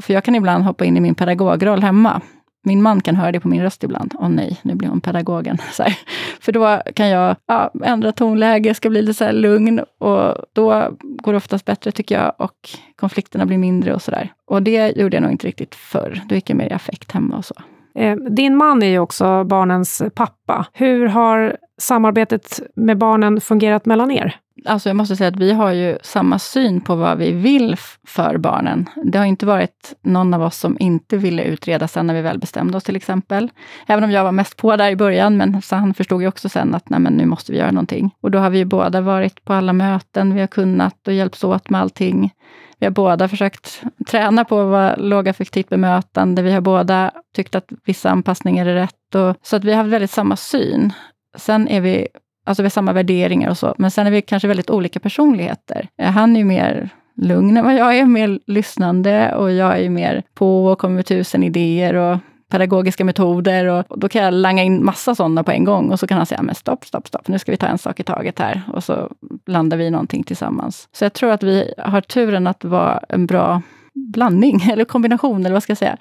För 0.00 0.14
jag 0.14 0.24
kan 0.24 0.34
ibland 0.34 0.64
hoppa 0.64 0.84
in 0.84 0.96
i 0.96 1.00
min 1.00 1.14
pedagogrroll 1.14 1.82
hemma 1.82 2.20
min 2.64 2.82
man 2.82 3.00
kan 3.00 3.16
höra 3.16 3.32
det 3.32 3.40
på 3.40 3.48
min 3.48 3.62
röst 3.62 3.84
ibland. 3.84 4.14
Åh 4.18 4.28
nej, 4.28 4.58
nu 4.62 4.74
blir 4.74 4.88
hon 4.88 5.00
pedagogen. 5.00 5.58
Så 5.72 5.82
här. 5.82 5.98
För 6.40 6.52
då 6.52 6.82
kan 6.94 7.08
jag 7.08 7.36
ja, 7.46 7.70
ändra 7.84 8.12
tonläge, 8.12 8.74
ska 8.74 8.90
bli 8.90 9.02
lite 9.02 9.14
så 9.14 9.32
lugn 9.32 9.80
och 9.98 10.34
då 10.52 10.96
går 11.02 11.32
det 11.32 11.36
oftast 11.36 11.64
bättre 11.64 11.92
tycker 11.92 12.14
jag 12.14 12.32
och 12.38 12.70
konflikterna 12.96 13.46
blir 13.46 13.58
mindre 13.58 13.94
och 13.94 14.02
sådär. 14.02 14.32
Och 14.46 14.62
det 14.62 14.96
gjorde 14.96 15.16
jag 15.16 15.22
nog 15.22 15.32
inte 15.32 15.46
riktigt 15.46 15.74
förr. 15.74 16.22
Då 16.28 16.34
gick 16.34 16.50
jag 16.50 16.56
mer 16.56 16.68
i 16.70 16.72
affekt 16.72 17.12
hemma 17.12 17.36
och 17.36 17.44
så. 17.44 17.54
Eh, 17.94 18.16
din 18.16 18.56
man 18.56 18.82
är 18.82 18.86
ju 18.86 18.98
också 18.98 19.44
barnens 19.44 20.02
pappa. 20.14 20.66
Hur 20.72 21.06
har 21.06 21.56
samarbetet 21.78 22.60
med 22.76 22.98
barnen 22.98 23.40
fungerat 23.40 23.86
mellan 23.86 24.10
er? 24.10 24.36
Alltså 24.64 24.88
jag 24.88 24.96
måste 24.96 25.16
säga 25.16 25.28
att 25.28 25.36
vi 25.36 25.52
har 25.52 25.72
ju 25.72 25.98
samma 26.02 26.38
syn 26.38 26.80
på 26.80 26.94
vad 26.94 27.18
vi 27.18 27.32
vill 27.32 27.76
för 28.06 28.38
barnen. 28.38 28.88
Det 29.04 29.18
har 29.18 29.24
inte 29.24 29.46
varit 29.46 29.94
någon 30.02 30.34
av 30.34 30.42
oss 30.42 30.58
som 30.58 30.76
inte 30.80 31.16
ville 31.16 31.44
utreda 31.44 31.88
sen 31.88 32.06
när 32.06 32.14
vi 32.14 32.22
väl 32.22 32.38
bestämde 32.38 32.76
oss 32.76 32.84
till 32.84 32.96
exempel. 32.96 33.50
Även 33.86 34.04
om 34.04 34.10
jag 34.10 34.24
var 34.24 34.32
mest 34.32 34.56
på 34.56 34.76
där 34.76 34.90
i 34.90 34.96
början, 34.96 35.36
men 35.36 35.62
han 35.70 35.94
förstod 35.94 36.22
ju 36.22 36.28
också 36.28 36.48
sen 36.48 36.74
att 36.74 36.88
nej, 36.88 37.00
men 37.00 37.12
nu 37.12 37.26
måste 37.26 37.52
vi 37.52 37.58
göra 37.58 37.70
någonting. 37.70 38.14
Och 38.20 38.30
då 38.30 38.38
har 38.38 38.50
vi 38.50 38.58
ju 38.58 38.64
båda 38.64 39.00
varit 39.00 39.44
på 39.44 39.52
alla 39.52 39.72
möten 39.72 40.34
vi 40.34 40.40
har 40.40 40.46
kunnat 40.46 41.08
och 41.08 41.14
hjälpts 41.14 41.44
åt 41.44 41.70
med 41.70 41.80
allting. 41.80 42.32
Vi 42.78 42.86
har 42.86 42.92
båda 42.92 43.28
försökt 43.28 43.82
träna 44.06 44.44
på 44.44 44.60
att 44.60 44.70
vara 44.70 44.96
lågaffektivt 44.96 45.68
bemötande. 45.68 46.42
Vi 46.42 46.52
har 46.52 46.60
båda 46.60 47.10
tyckt 47.34 47.54
att 47.54 47.72
vissa 47.84 48.10
anpassningar 48.10 48.66
är 48.66 48.74
rätt. 48.74 49.14
Och, 49.14 49.36
så 49.42 49.56
att 49.56 49.64
vi 49.64 49.70
har 49.70 49.78
haft 49.78 49.92
väldigt 49.92 50.10
samma 50.10 50.36
syn. 50.36 50.92
Sen 51.36 51.68
är 51.68 51.80
vi 51.80 52.08
Alltså 52.44 52.62
vi 52.62 52.64
har 52.64 52.70
samma 52.70 52.92
värderingar 52.92 53.50
och 53.50 53.58
så, 53.58 53.74
men 53.78 53.90
sen 53.90 54.06
är 54.06 54.10
vi 54.10 54.22
kanske 54.22 54.48
väldigt 54.48 54.70
olika 54.70 55.00
personligheter. 55.00 55.88
Eh, 55.98 56.10
han 56.10 56.36
är 56.36 56.40
ju 56.40 56.44
mer 56.44 56.90
lugn 57.16 57.56
än 57.56 57.64
vad 57.64 57.74
jag 57.74 57.98
är, 57.98 58.06
mer 58.06 58.38
lyssnande 58.46 59.34
och 59.34 59.52
jag 59.52 59.80
är 59.80 59.90
mer 59.90 60.22
på 60.34 60.66
och 60.66 60.78
kommer 60.78 60.94
med 60.94 61.06
tusen 61.06 61.42
idéer 61.42 61.94
och 61.94 62.18
pedagogiska 62.50 63.04
metoder 63.04 63.66
och 63.66 63.98
då 63.98 64.08
kan 64.08 64.22
jag 64.22 64.34
langa 64.34 64.62
in 64.62 64.84
massa 64.84 65.14
sådana 65.14 65.44
på 65.44 65.52
en 65.52 65.64
gång 65.64 65.90
och 65.90 66.00
så 66.00 66.06
kan 66.06 66.16
han 66.16 66.26
säga, 66.26 66.42
men 66.42 66.54
stopp, 66.54 66.84
stopp, 66.84 67.08
stopp, 67.08 67.28
nu 67.28 67.38
ska 67.38 67.52
vi 67.52 67.56
ta 67.56 67.66
en 67.66 67.78
sak 67.78 68.00
i 68.00 68.02
taget 68.02 68.38
här 68.38 68.62
och 68.72 68.84
så 68.84 69.10
landar 69.46 69.76
vi 69.76 69.84
i 69.84 69.90
någonting 69.90 70.22
tillsammans. 70.22 70.88
Så 70.92 71.04
jag 71.04 71.12
tror 71.12 71.30
att 71.30 71.42
vi 71.42 71.74
har 71.78 72.00
turen 72.00 72.46
att 72.46 72.64
vara 72.64 73.00
en 73.08 73.26
bra 73.26 73.62
blandning 73.94 74.60
eller 74.72 74.84
kombination, 74.84 75.40
eller 75.40 75.52
vad 75.52 75.62
ska 75.62 75.70
jag 75.70 75.78
säga. 75.78 75.96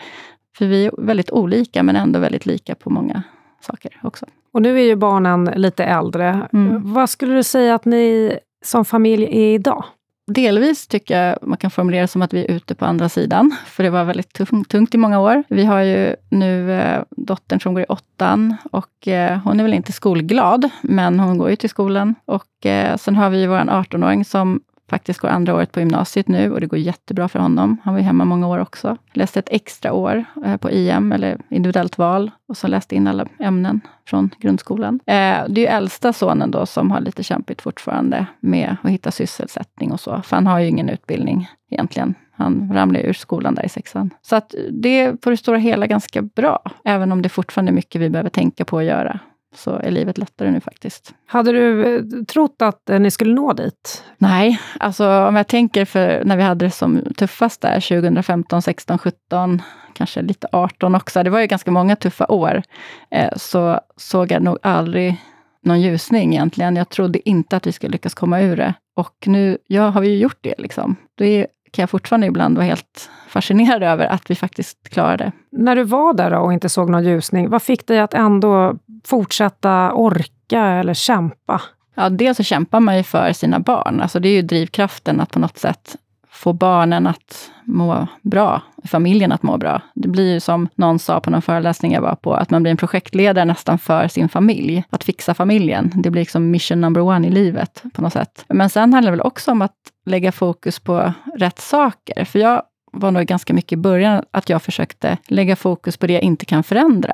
För 0.58 0.66
vi 0.66 0.86
är 0.86 0.92
väldigt 0.98 1.32
olika 1.32 1.84
men 1.84 1.96
ändå 1.96 2.20
väldigt 2.20 2.46
lika 2.46 2.76
på 2.76 2.90
många 2.90 3.24
saker 3.62 4.00
också. 4.04 4.26
Och 4.54 4.62
nu 4.62 4.80
är 4.80 4.84
ju 4.84 4.96
barnen 4.96 5.46
lite 5.56 5.84
äldre. 5.84 6.48
Mm. 6.54 6.94
Vad 6.94 7.10
skulle 7.10 7.34
du 7.34 7.44
säga 7.44 7.76
att 7.76 7.86
ni 7.86 8.38
som 8.66 8.86
familj 8.86 9.24
är 9.24 9.54
idag? 9.54 9.84
Delvis 10.28 10.88
tycker 10.88 11.22
jag 11.22 11.38
man 11.42 11.58
kan 11.58 11.72
formulera 11.72 12.08
som 12.08 12.22
att 12.22 12.34
vi 12.34 12.46
är 12.46 12.52
ute 12.52 12.76
på 12.76 12.86
andra 12.86 13.10
sidan, 13.10 13.56
för 13.66 13.84
det 13.84 13.90
var 13.90 14.04
väldigt 14.04 14.34
tungt 14.70 14.96
i 14.96 14.98
många 14.98 15.20
år. 15.20 15.44
Vi 15.48 15.66
har 15.66 15.80
ju 15.80 16.16
nu 16.30 16.72
eh, 16.72 17.04
dottern 17.10 17.60
som 17.60 17.74
går 17.74 17.84
i 17.84 17.86
åttan 17.86 18.56
och 18.72 19.08
eh, 19.08 19.38
hon 19.44 19.60
är 19.60 19.64
väl 19.64 19.74
inte 19.74 19.92
skolglad, 19.92 20.70
men 20.82 21.20
hon 21.20 21.38
går 21.38 21.50
ju 21.50 21.56
till 21.56 21.70
skolan. 21.70 22.16
Och 22.26 22.66
eh, 22.66 22.98
sen 22.98 23.16
har 23.16 23.30
vi 23.30 23.48
vår 23.48 23.58
18-åring 23.58 24.26
som 24.26 24.62
faktiskt 24.90 25.20
går 25.20 25.30
andra 25.30 25.56
året 25.56 25.72
på 25.72 25.80
gymnasiet 25.80 26.28
nu 26.28 26.52
och 26.52 26.62
det 26.62 26.68
går 26.68 26.80
jättebra 26.80 27.28
för 27.28 27.40
honom. 27.40 27.78
Han 27.84 27.94
var 27.94 28.00
ju 28.00 28.06
hemma 28.06 28.26
många 28.26 28.48
år 28.48 28.58
också. 28.58 28.98
Läste 29.14 29.40
ett 29.40 29.50
extra 29.52 29.94
år 29.94 30.26
eh, 30.46 30.58
på 30.58 30.72
IM, 30.72 31.12
eller 31.12 31.38
individuellt 31.50 31.98
val, 31.98 32.32
och 32.48 32.58
så 32.58 32.68
läste 32.68 32.96
in 32.96 33.08
alla 33.08 33.26
ämnen 33.40 33.82
från 34.08 34.30
grundskolan. 34.38 35.00
Eh, 35.06 35.14
det 35.48 35.60
är 35.60 35.60
ju 35.60 35.66
äldsta 35.66 36.14
sonen 36.14 36.52
då 36.52 36.66
som 36.66 36.92
har 36.92 37.02
lite 37.02 37.24
kämpigt 37.24 37.62
fortfarande 37.62 38.26
med 38.40 38.76
att 38.82 38.92
hitta 38.92 39.12
sysselsättning 39.12 39.92
och 39.92 40.00
så, 40.00 40.22
för 40.22 40.36
han 40.36 40.48
har 40.48 40.60
ju 40.60 40.68
ingen 40.68 40.90
utbildning 40.90 41.50
egentligen. 41.72 42.16
Han 42.36 42.72
ramlade 42.74 43.06
ur 43.06 43.14
skolan 43.14 43.56
där 43.56 43.66
i 43.66 43.70
sexan. 43.70 44.10
Så 44.22 44.36
att 44.36 44.56
det 44.72 45.02
är 45.02 45.14
på 45.14 45.30
det 45.30 45.38
stora 45.38 45.58
hela 45.58 45.88
ganska 45.88 46.22
bra, 46.22 46.72
även 46.86 47.12
om 47.12 47.22
det 47.22 47.30
fortfarande 47.30 47.72
är 47.72 47.74
mycket 47.74 48.02
vi 48.02 48.10
behöver 48.10 48.30
tänka 48.30 48.66
på 48.66 48.78
att 48.78 48.86
göra 48.86 49.20
så 49.54 49.76
är 49.76 49.92
livet 49.92 50.18
lättare 50.18 50.52
nu 50.52 50.60
faktiskt. 50.60 51.14
Hade 51.26 51.52
du 51.52 51.96
eh, 51.96 52.26
trott 52.26 52.62
att 52.62 52.90
eh, 52.90 53.00
ni 53.00 53.12
skulle 53.12 53.34
nå 53.34 53.54
dit? 53.54 54.04
Nej, 54.18 54.60
alltså 54.80 55.10
om 55.10 55.36
jag 55.36 55.48
tänker 55.48 55.86
för 55.86 56.24
när 56.26 56.38
vi 56.38 56.44
hade 56.44 56.66
det 56.66 56.72
som 56.72 57.02
tuffast 57.18 57.62
där 57.62 58.02
2015, 58.02 58.62
16, 58.62 58.98
17, 58.98 59.62
kanske 59.94 60.22
lite 60.22 60.48
18 60.52 60.96
också. 60.96 61.24
Det 61.24 61.30
var 61.30 61.40
ju 61.40 61.48
ganska 61.48 61.72
många 61.72 61.96
tuffa 61.96 62.26
år. 62.28 62.64
Eh, 63.12 63.30
så 63.36 63.80
såg 63.98 64.32
jag 64.32 64.44
nog 64.44 64.58
aldrig 64.62 65.22
någon 65.64 65.82
ljusning 65.82 66.34
egentligen. 66.34 66.76
Jag 66.76 66.90
trodde 66.90 67.30
inte 67.30 67.58
att 67.58 67.68
vi 67.68 67.72
skulle 67.72 67.92
lyckas 67.92 68.14
komma 68.14 68.42
ur 68.42 68.58
det. 68.58 68.74
Och 68.96 69.28
nu 69.28 69.58
ja, 69.68 69.90
har 69.90 70.02
vi 70.02 70.10
ju 70.10 70.18
gjort 70.18 70.38
det. 70.42 70.56
Liksom. 70.58 70.96
Det 71.16 71.48
kan 71.74 71.84
jag 71.84 71.90
fortfarande 71.90 72.28
ibland 72.28 72.56
vara 72.56 72.66
helt 72.66 73.10
fascinerad 73.28 73.84
över 73.84 74.06
att 74.06 74.32
vi 74.32 74.36
faktiskt 74.36 74.90
klarade. 74.90 75.32
När 75.52 75.76
du 75.76 75.84
var 75.84 76.14
där 76.14 76.34
och 76.34 76.54
inte 76.54 76.70
såg 76.70 76.90
någon 76.90 77.04
ljusning, 77.04 77.50
vad 77.50 77.62
fick 77.62 77.88
dig 77.88 78.00
att 78.00 78.14
ändå 78.14 78.76
fortsätta 79.06 79.94
orka 79.94 80.62
eller 80.62 80.94
kämpa? 80.94 81.62
Ja, 81.96 82.10
dels 82.10 82.38
så 82.38 82.44
kämpar 82.44 82.80
man 82.80 82.98
ju 82.98 83.04
för 83.04 83.34
sina 83.34 83.60
barn. 83.60 84.02
Alltså 84.02 84.20
det 84.20 84.30
är 84.30 84.34
ju 84.34 84.42
drivkraften 84.42 85.22
att 85.22 85.32
på 85.32 85.40
något 85.40 85.58
sätt 85.58 85.96
få 86.34 86.54
barnen 86.54 87.08
att 87.08 87.52
må 87.66 88.08
bra, 88.22 88.62
familjen 88.84 89.32
att 89.32 89.44
må 89.44 89.58
bra. 89.58 89.82
Det 89.96 90.08
blir 90.08 90.34
ju 90.34 90.40
som 90.40 90.70
någon 90.76 91.00
sa 91.00 91.20
på 91.20 91.30
någon 91.30 91.42
föreläsning 91.42 91.94
jag 91.94 92.02
var 92.02 92.16
på, 92.16 92.34
att 92.34 92.50
man 92.50 92.64
blir 92.64 92.72
en 92.72 92.78
projektledare 92.78 93.46
nästan 93.46 93.80
för 93.80 94.08
sin 94.08 94.30
familj. 94.30 94.84
Att 94.90 95.04
fixa 95.04 95.34
familjen. 95.34 95.92
Det 95.96 96.10
blir 96.10 96.22
liksom 96.22 96.52
mission 96.52 96.82
number 96.82 97.02
one 97.02 97.28
i 97.28 97.32
livet 97.32 97.84
på 97.94 98.02
något 98.02 98.14
sätt. 98.14 98.46
Men 98.50 98.70
sen 98.70 98.94
handlar 98.94 99.12
det 99.12 99.18
väl 99.18 99.28
också 99.28 99.52
om 99.52 99.62
att 99.62 99.78
lägga 100.06 100.32
fokus 100.32 100.80
på 100.80 101.14
rätt 101.38 101.60
saker. 101.60 102.26
För 102.26 102.40
jag 102.40 102.64
var 102.92 103.12
nog 103.12 103.24
ganska 103.24 103.54
mycket 103.54 103.72
i 103.72 103.78
början 103.78 104.24
att 104.32 104.50
jag 104.50 104.62
försökte 104.62 105.18
lägga 105.28 105.56
fokus 105.56 105.98
på 105.98 106.08
det 106.08 106.14
jag 106.14 106.22
inte 106.22 106.46
kan 106.46 106.64
förändra 106.64 107.14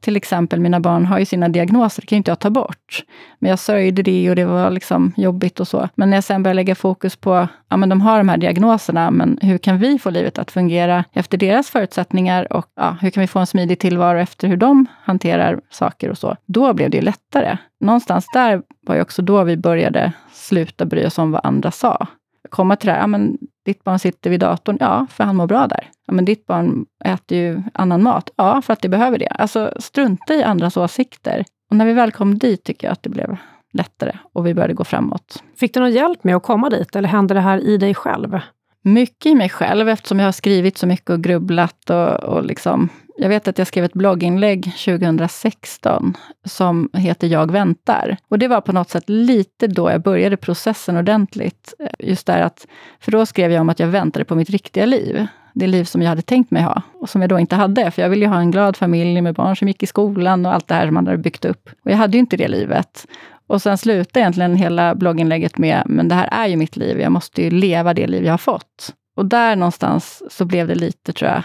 till 0.00 0.16
exempel, 0.16 0.60
mina 0.60 0.80
barn 0.80 1.06
har 1.06 1.18
ju 1.18 1.24
sina 1.24 1.48
diagnoser, 1.48 2.00
det 2.00 2.06
kan 2.06 2.16
ju 2.16 2.18
inte 2.18 2.30
jag 2.30 2.38
ta 2.38 2.50
bort. 2.50 3.04
Men 3.38 3.50
jag 3.50 3.58
sörjde 3.58 4.02
det 4.02 4.30
och 4.30 4.36
det 4.36 4.44
var 4.44 4.70
liksom 4.70 5.12
jobbigt 5.16 5.60
och 5.60 5.68
så. 5.68 5.88
Men 5.94 6.10
när 6.10 6.16
jag 6.16 6.24
sen 6.24 6.42
började 6.42 6.56
lägga 6.56 6.74
fokus 6.74 7.16
på, 7.16 7.48
ja 7.68 7.76
men 7.76 7.88
de 7.88 8.00
har 8.00 8.18
de 8.18 8.28
här 8.28 8.36
diagnoserna, 8.36 9.10
men 9.10 9.38
hur 9.42 9.58
kan 9.58 9.78
vi 9.78 9.98
få 9.98 10.10
livet 10.10 10.38
att 10.38 10.50
fungera 10.50 11.04
efter 11.12 11.38
deras 11.38 11.70
förutsättningar 11.70 12.52
och 12.52 12.66
ja, 12.76 12.96
hur 13.00 13.10
kan 13.10 13.20
vi 13.20 13.26
få 13.26 13.38
en 13.38 13.46
smidig 13.46 13.78
tillvaro 13.78 14.18
efter 14.18 14.48
hur 14.48 14.56
de 14.56 14.86
hanterar 15.02 15.60
saker 15.70 16.10
och 16.10 16.18
så. 16.18 16.36
Då 16.46 16.72
blev 16.74 16.90
det 16.90 16.96
ju 16.96 17.02
lättare. 17.02 17.58
Någonstans 17.80 18.26
där 18.34 18.62
var 18.86 18.94
ju 18.94 19.02
också 19.02 19.22
då 19.22 19.44
vi 19.44 19.56
började 19.56 20.12
sluta 20.32 20.84
bry 20.84 21.06
oss 21.06 21.18
om 21.18 21.32
vad 21.32 21.40
andra 21.44 21.70
sa 21.70 22.06
komma 22.48 22.76
till 22.76 22.86
det 22.86 22.92
här, 22.92 23.00
ja, 23.00 23.06
men 23.06 23.38
ditt 23.64 23.84
barn 23.84 23.98
sitter 23.98 24.30
vid 24.30 24.40
datorn, 24.40 24.76
ja, 24.80 25.06
för 25.10 25.24
han 25.24 25.36
mår 25.36 25.46
bra 25.46 25.66
där. 25.66 25.90
Ja, 26.06 26.12
men 26.12 26.24
ditt 26.24 26.46
barn 26.46 26.86
äter 27.04 27.38
ju 27.38 27.62
annan 27.74 28.02
mat, 28.02 28.30
ja, 28.36 28.62
för 28.62 28.72
att 28.72 28.82
det 28.82 28.88
behöver 28.88 29.18
det. 29.18 29.26
Alltså 29.28 29.72
strunta 29.78 30.34
i 30.34 30.42
andras 30.42 30.76
åsikter. 30.76 31.44
Och 31.70 31.76
när 31.76 31.86
vi 31.86 31.92
väl 31.92 32.12
kom 32.12 32.38
dit 32.38 32.64
tycker 32.64 32.86
jag 32.86 32.92
att 32.92 33.02
det 33.02 33.10
blev 33.10 33.36
lättare 33.72 34.12
och 34.32 34.46
vi 34.46 34.54
började 34.54 34.74
gå 34.74 34.84
framåt. 34.84 35.42
Fick 35.56 35.74
du 35.74 35.80
någon 35.80 35.92
hjälp 35.92 36.24
med 36.24 36.36
att 36.36 36.42
komma 36.42 36.70
dit 36.70 36.96
eller 36.96 37.08
hände 37.08 37.34
det 37.34 37.40
här 37.40 37.58
i 37.58 37.76
dig 37.76 37.94
själv? 37.94 38.38
Mycket 38.82 39.26
i 39.26 39.34
mig 39.34 39.48
själv 39.48 39.88
eftersom 39.88 40.18
jag 40.18 40.26
har 40.26 40.32
skrivit 40.32 40.78
så 40.78 40.86
mycket 40.86 41.10
och 41.10 41.22
grubblat 41.22 41.90
och, 41.90 42.14
och 42.14 42.44
liksom 42.44 42.88
jag 43.20 43.28
vet 43.28 43.48
att 43.48 43.58
jag 43.58 43.66
skrev 43.66 43.84
ett 43.84 43.92
blogginlägg 43.92 44.72
2016 44.84 46.16
som 46.44 46.90
heter 46.92 47.26
Jag 47.26 47.50
väntar. 47.50 48.16
Och 48.28 48.38
det 48.38 48.48
var 48.48 48.60
på 48.60 48.72
något 48.72 48.90
sätt 48.90 49.04
lite 49.06 49.66
då 49.66 49.90
jag 49.90 50.02
började 50.02 50.36
processen 50.36 50.96
ordentligt. 50.96 51.74
Just 51.98 52.26
där 52.26 52.40
att, 52.40 52.66
för 53.00 53.12
då 53.12 53.26
skrev 53.26 53.52
jag 53.52 53.60
om 53.60 53.68
att 53.68 53.80
jag 53.80 53.86
väntade 53.86 54.24
på 54.24 54.34
mitt 54.34 54.50
riktiga 54.50 54.86
liv. 54.86 55.26
Det 55.54 55.66
liv 55.66 55.84
som 55.84 56.02
jag 56.02 56.08
hade 56.08 56.22
tänkt 56.22 56.50
mig 56.50 56.62
ha 56.62 56.82
och 57.00 57.08
som 57.08 57.20
jag 57.20 57.30
då 57.30 57.38
inte 57.38 57.56
hade. 57.56 57.90
För 57.90 58.02
jag 58.02 58.08
ville 58.08 58.24
ju 58.24 58.30
ha 58.30 58.38
en 58.40 58.50
glad 58.50 58.76
familj 58.76 59.20
med 59.20 59.34
barn 59.34 59.56
som 59.56 59.68
gick 59.68 59.82
i 59.82 59.86
skolan 59.86 60.46
och 60.46 60.54
allt 60.54 60.68
det 60.68 60.74
här 60.74 60.86
som 60.86 60.94
man 60.94 61.06
hade 61.06 61.18
byggt 61.18 61.44
upp. 61.44 61.70
Och 61.84 61.90
jag 61.90 61.96
hade 61.96 62.12
ju 62.12 62.20
inte 62.20 62.36
det 62.36 62.48
livet. 62.48 63.06
Och 63.46 63.62
sen 63.62 63.78
slutade 63.78 64.20
egentligen 64.20 64.56
hela 64.56 64.94
blogginlägget 64.94 65.58
med, 65.58 65.82
men 65.86 66.08
det 66.08 66.14
här 66.14 66.28
är 66.32 66.46
ju 66.46 66.56
mitt 66.56 66.76
liv. 66.76 67.00
Jag 67.00 67.12
måste 67.12 67.42
ju 67.42 67.50
leva 67.50 67.94
det 67.94 68.06
liv 68.06 68.24
jag 68.24 68.32
har 68.32 68.38
fått. 68.38 68.94
Och 69.16 69.26
där 69.26 69.56
någonstans 69.56 70.22
så 70.30 70.44
blev 70.44 70.68
det 70.68 70.74
lite, 70.74 71.12
tror 71.12 71.30
jag, 71.30 71.42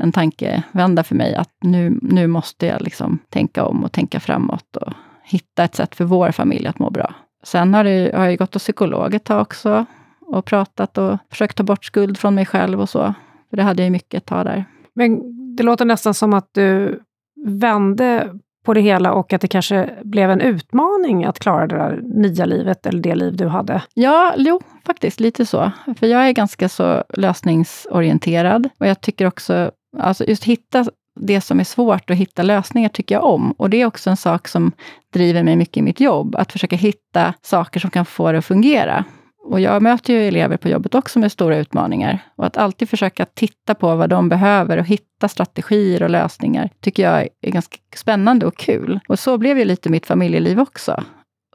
en 0.00 0.12
tankevända 0.12 1.04
för 1.04 1.14
mig 1.14 1.34
att 1.34 1.50
nu, 1.60 1.98
nu 2.02 2.26
måste 2.26 2.66
jag 2.66 2.82
liksom 2.82 3.18
tänka 3.30 3.64
om 3.64 3.84
och 3.84 3.92
tänka 3.92 4.20
framåt 4.20 4.76
och 4.76 4.92
hitta 5.24 5.64
ett 5.64 5.74
sätt 5.74 5.94
för 5.94 6.04
vår 6.04 6.30
familj 6.30 6.66
att 6.66 6.78
må 6.78 6.90
bra. 6.90 7.14
Sen 7.44 7.74
har, 7.74 7.84
det, 7.84 8.10
har 8.14 8.24
jag 8.24 8.38
gått 8.38 8.50
till 8.50 8.60
psykolog 8.60 9.14
ett 9.14 9.24
tag 9.24 9.40
också 9.40 9.86
och 10.26 10.44
pratat 10.44 10.98
och 10.98 11.18
försökt 11.30 11.56
ta 11.56 11.62
bort 11.62 11.84
skuld 11.84 12.18
från 12.18 12.34
mig 12.34 12.46
själv 12.46 12.80
och 12.80 12.88
så. 12.88 13.14
För 13.50 13.56
det 13.56 13.62
hade 13.62 13.82
jag 13.82 13.92
mycket 13.92 14.22
ett 14.22 14.26
tag 14.26 14.44
där. 14.44 14.64
Men 14.94 15.20
det 15.56 15.62
låter 15.62 15.84
nästan 15.84 16.14
som 16.14 16.34
att 16.34 16.48
du 16.52 17.00
vände 17.46 18.30
på 18.64 18.74
det 18.74 18.80
hela 18.80 19.12
och 19.12 19.32
att 19.32 19.40
det 19.40 19.48
kanske 19.48 19.90
blev 20.02 20.30
en 20.30 20.40
utmaning 20.40 21.24
att 21.24 21.38
klara 21.38 21.66
det 21.66 21.76
där 21.76 22.00
nya 22.02 22.44
livet 22.44 22.86
eller 22.86 23.00
det 23.00 23.14
liv 23.14 23.36
du 23.36 23.46
hade? 23.46 23.82
Ja, 23.94 24.34
jo, 24.36 24.60
faktiskt 24.86 25.20
lite 25.20 25.46
så. 25.46 25.70
För 25.98 26.06
jag 26.06 26.28
är 26.28 26.32
ganska 26.32 26.68
så 26.68 27.04
lösningsorienterad 27.08 28.68
och 28.78 28.86
jag 28.86 29.00
tycker 29.00 29.26
också 29.26 29.70
Alltså 29.98 30.24
just 30.24 30.44
hitta 30.44 30.84
det 31.20 31.40
som 31.40 31.60
är 31.60 31.64
svårt 31.64 32.10
och 32.10 32.16
hitta 32.16 32.42
lösningar 32.42 32.88
tycker 32.88 33.14
jag 33.14 33.24
om. 33.24 33.52
Och 33.52 33.70
det 33.70 33.82
är 33.82 33.86
också 33.86 34.10
en 34.10 34.16
sak 34.16 34.48
som 34.48 34.72
driver 35.12 35.42
mig 35.42 35.56
mycket 35.56 35.76
i 35.76 35.82
mitt 35.82 36.00
jobb. 36.00 36.36
Att 36.36 36.52
försöka 36.52 36.76
hitta 36.76 37.34
saker 37.42 37.80
som 37.80 37.90
kan 37.90 38.04
få 38.04 38.32
det 38.32 38.38
att 38.38 38.44
fungera. 38.44 39.04
Och 39.48 39.60
jag 39.60 39.82
möter 39.82 40.12
ju 40.12 40.28
elever 40.28 40.56
på 40.56 40.68
jobbet 40.68 40.94
också 40.94 41.18
med 41.18 41.32
stora 41.32 41.56
utmaningar. 41.56 42.18
Och 42.36 42.46
att 42.46 42.56
alltid 42.56 42.88
försöka 42.88 43.24
titta 43.24 43.74
på 43.74 43.96
vad 43.96 44.10
de 44.10 44.28
behöver 44.28 44.78
och 44.78 44.86
hitta 44.86 45.28
strategier 45.28 46.02
och 46.02 46.10
lösningar 46.10 46.70
tycker 46.80 47.02
jag 47.02 47.28
är 47.40 47.50
ganska 47.50 47.76
spännande 47.96 48.46
och 48.46 48.56
kul. 48.56 49.00
Och 49.08 49.18
så 49.18 49.38
blev 49.38 49.58
ju 49.58 49.64
lite 49.64 49.90
mitt 49.90 50.06
familjeliv 50.06 50.60
också. 50.60 51.04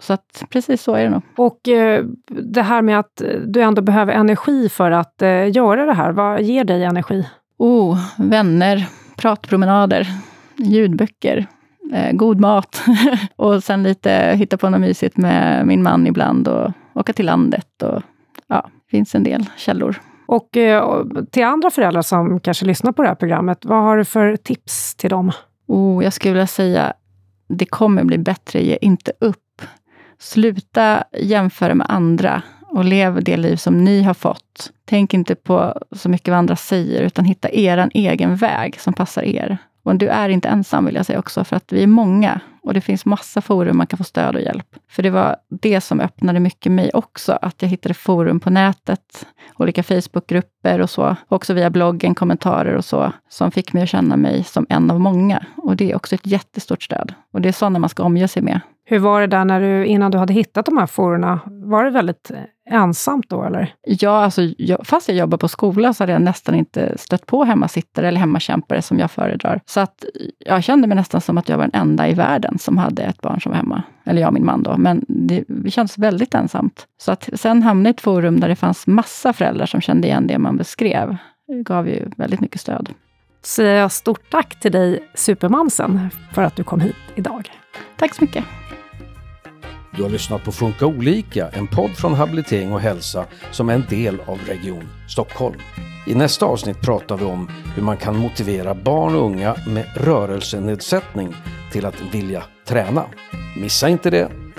Så 0.02 0.14
att 0.14 0.44
precis 0.50 0.84
så 0.84 0.96
är 0.96 1.04
det 1.04 1.10
nog. 1.10 1.22
Och 1.38 1.68
eh, 1.68 2.06
det 2.28 2.62
här 2.62 2.82
med 2.82 3.00
att 3.00 3.22
du 3.46 3.62
ändå 3.62 3.82
behöver 3.82 4.14
energi 4.14 4.70
för 4.70 4.92
att 4.92 5.22
eh, 5.22 5.52
göra 5.52 5.86
det 5.86 5.94
här, 5.94 6.12
vad 6.12 6.42
ger 6.42 6.64
dig 6.64 6.84
energi? 6.84 7.26
Oh, 7.62 8.00
vänner, 8.18 8.88
pratpromenader, 9.18 10.08
ljudböcker, 10.58 11.48
eh, 11.94 12.12
god 12.12 12.40
mat 12.40 12.82
och 13.36 13.64
sen 13.64 13.84
lite 13.84 14.34
hitta 14.36 14.58
på 14.58 14.70
något 14.70 14.82
mysigt 14.82 15.18
med 15.18 15.68
min 15.68 15.84
man 15.84 16.08
ibland 16.08 16.48
och 16.48 16.72
åka 16.94 17.14
till 17.14 17.26
landet. 17.26 17.84
Och, 17.84 18.02
ja, 18.48 18.70
det 18.86 18.92
finns 18.92 19.16
en 19.16 19.24
del 19.24 19.46
källor. 19.58 20.02
Och 20.26 20.58
eh, 20.58 21.04
till 21.32 21.44
andra 21.44 21.70
föräldrar 21.70 22.02
som 22.02 22.40
kanske 22.40 22.66
lyssnar 22.66 22.92
på 22.92 23.02
det 23.02 23.08
här 23.08 23.16
programmet, 23.16 23.66
vad 23.66 23.84
har 23.84 23.98
du 23.98 24.06
för 24.06 24.36
tips 24.36 24.96
till 24.96 25.10
dem? 25.10 25.32
Oh, 25.68 26.04
jag 26.04 26.14
skulle 26.14 26.34
vilja 26.34 26.48
säga, 26.48 26.94
det 27.50 27.66
kommer 27.66 28.04
bli 28.04 28.18
bättre, 28.18 28.62
ge 28.62 28.78
inte 28.82 29.12
upp. 29.20 29.62
Sluta 30.20 31.04
jämföra 31.20 31.76
med 31.76 31.88
andra 31.90 32.42
och 32.72 32.86
lev 32.86 33.24
det 33.24 33.38
liv 33.38 33.56
som 33.56 33.84
ni 33.84 34.04
har 34.04 34.14
fått. 34.14 34.72
Tänk 34.86 35.14
inte 35.14 35.36
på 35.36 35.80
så 35.92 36.10
mycket 36.10 36.28
vad 36.28 36.38
andra 36.38 36.56
säger, 36.56 37.02
utan 37.02 37.26
hitta 37.26 37.50
er 37.52 37.90
egen 37.94 38.36
väg 38.36 38.80
som 38.80 38.94
passar 38.94 39.24
er. 39.24 39.58
Och 39.84 39.96
du 39.96 40.08
är 40.08 40.30
inte 40.30 40.50
ensam 40.50 40.86
vill 40.86 40.96
jag 40.96 41.06
säga 41.06 41.20
också, 41.20 41.44
för 41.44 41.56
att 41.56 41.74
vi 41.74 41.84
är 41.84 41.88
många 41.88 42.40
och 42.64 42.74
det 42.74 42.82
finns 42.82 43.06
massa 43.06 43.42
forum 43.42 43.78
man 43.78 43.88
kan 43.88 43.98
få 43.98 44.04
stöd 44.04 44.36
och 44.36 44.42
hjälp. 44.42 44.68
För 44.90 45.04
det 45.04 45.10
var 45.10 45.36
det 45.50 45.82
som 45.82 46.00
öppnade 46.00 46.40
mycket 46.40 46.72
mig 46.72 46.90
också, 46.94 47.40
att 47.42 47.62
jag 47.62 47.70
hittade 47.70 47.94
forum 47.94 48.40
på 48.40 48.50
nätet, 48.50 49.28
olika 49.58 49.84
Facebookgrupper 49.84 50.82
och 50.82 50.90
så. 50.90 51.16
Också 51.28 51.54
via 51.54 51.70
bloggen, 51.70 52.16
kommentarer 52.16 52.76
och 52.76 52.86
så, 52.86 53.14
som 53.30 53.52
fick 53.52 53.74
mig 53.74 53.84
att 53.84 53.90
känna 53.90 54.18
mig 54.18 54.44
som 54.44 54.66
en 54.70 54.92
av 54.92 55.00
många. 55.00 55.46
Och 55.58 55.76
det 55.76 55.92
är 55.92 55.96
också 55.96 56.16
ett 56.16 56.28
jättestort 56.28 56.84
stöd. 56.84 57.14
Och 57.34 57.42
det 57.42 57.50
är 57.50 57.54
sådana 57.54 57.80
man 57.80 57.90
ska 57.90 58.04
omge 58.04 58.28
sig 58.28 58.42
med. 58.42 58.60
Hur 58.86 59.00
var 59.00 59.22
det 59.22 59.28
där 59.28 59.46
när 59.46 59.62
du, 59.62 59.86
innan 59.86 60.12
du 60.12 60.18
hade 60.18 60.34
hittat 60.34 60.66
de 60.66 60.78
här 60.78 60.86
forumen? 60.86 61.40
Var 61.46 61.84
det 61.84 61.90
väldigt 61.90 62.32
ensamt 62.70 63.30
då 63.30 63.44
eller? 63.44 63.74
Ja, 63.82 64.24
alltså, 64.24 64.42
jag, 64.58 64.88
fast 64.88 65.08
jag 65.08 65.18
jobbar 65.18 65.38
på 65.38 65.48
skola 65.48 65.94
så 65.94 66.04
hade 66.04 66.14
jag 66.14 66.22
nästan 66.22 66.56
inte 66.56 66.98
stött 66.98 67.26
på 67.26 67.44
hemmasittare 67.44 68.08
eller 68.08 68.20
hemmakämpare 68.20 68.82
som 68.82 69.00
jag 69.00 69.12
föredrar. 69.12 69.62
Så 69.66 69.80
att 69.80 70.06
jag 70.40 70.64
kände 70.64 70.88
mig 70.88 70.96
nästan 70.96 71.22
som 71.22 71.38
att 71.38 71.50
jag 71.50 71.58
var 71.58 71.68
den 71.68 71.82
enda 71.82 72.08
i 72.08 72.14
världen 72.14 72.51
som 72.60 72.78
hade 72.78 73.04
ett 73.04 73.22
barn 73.22 73.42
som 73.42 73.52
var 73.52 73.58
hemma. 73.58 73.84
Eller 74.06 74.22
jag 74.22 74.28
och 74.28 74.34
min 74.34 74.46
man 74.46 74.64
då. 74.64 74.78
Men 74.78 75.06
det, 75.08 75.44
det 75.48 75.72
kändes 75.72 75.98
väldigt 75.98 76.34
ensamt. 76.34 76.88
Så 76.98 77.12
att 77.12 77.30
sen 77.34 77.64
hamnade 77.64 77.90
i 77.90 77.92
ett 77.92 78.02
forum 78.02 78.40
där 78.40 78.50
det 78.50 78.56
fanns 78.56 78.88
massa 78.88 79.34
föräldrar 79.34 79.66
som 79.66 79.82
kände 79.82 80.08
igen 80.08 80.28
det 80.28 80.38
man 80.38 80.58
beskrev. 80.58 81.18
Det 81.48 81.64
gav 81.64 81.88
ju 81.88 82.10
väldigt 82.18 82.40
mycket 82.40 82.62
stöd. 82.62 82.90
Säger 83.44 83.80
jag 83.80 83.92
stort 83.92 84.32
tack 84.32 84.60
till 84.60 84.72
dig, 84.72 85.10
Supermamsen, 85.14 86.10
för 86.34 86.42
att 86.42 86.56
du 86.56 86.64
kom 86.64 86.80
hit 86.80 86.96
idag. 87.16 87.50
Tack 87.98 88.16
så 88.16 88.24
mycket. 88.24 88.46
Du 89.98 90.04
har 90.04 90.10
lyssnat 90.10 90.44
på 90.44 90.52
Funka 90.52 90.86
olika, 90.86 91.50
en 91.50 91.68
podd 91.68 91.92
från 91.92 92.14
Habilitering 92.14 92.74
och 92.74 92.82
hälsa 92.82 93.26
som 93.52 93.70
är 93.70 93.74
en 93.74 93.86
del 93.90 94.20
av 94.26 94.40
Region 94.48 94.90
Stockholm. 95.10 95.60
I 96.08 96.16
nästa 96.16 96.46
avsnitt 96.46 96.82
pratar 96.82 97.18
vi 97.18 97.26
om 97.26 97.50
hur 97.76 97.84
man 97.84 97.98
kan 97.98 98.18
motivera 98.18 98.76
barn 98.76 99.16
och 99.16 99.26
unga 99.26 99.56
med 99.68 99.86
rörelsenedsättning 99.96 101.36
till 101.72 101.86
att 101.86 102.02
vilja 102.12 102.44
träna. 102.66 103.06
Missa 103.58 103.90
inte 103.90 104.10
det! 104.10 104.51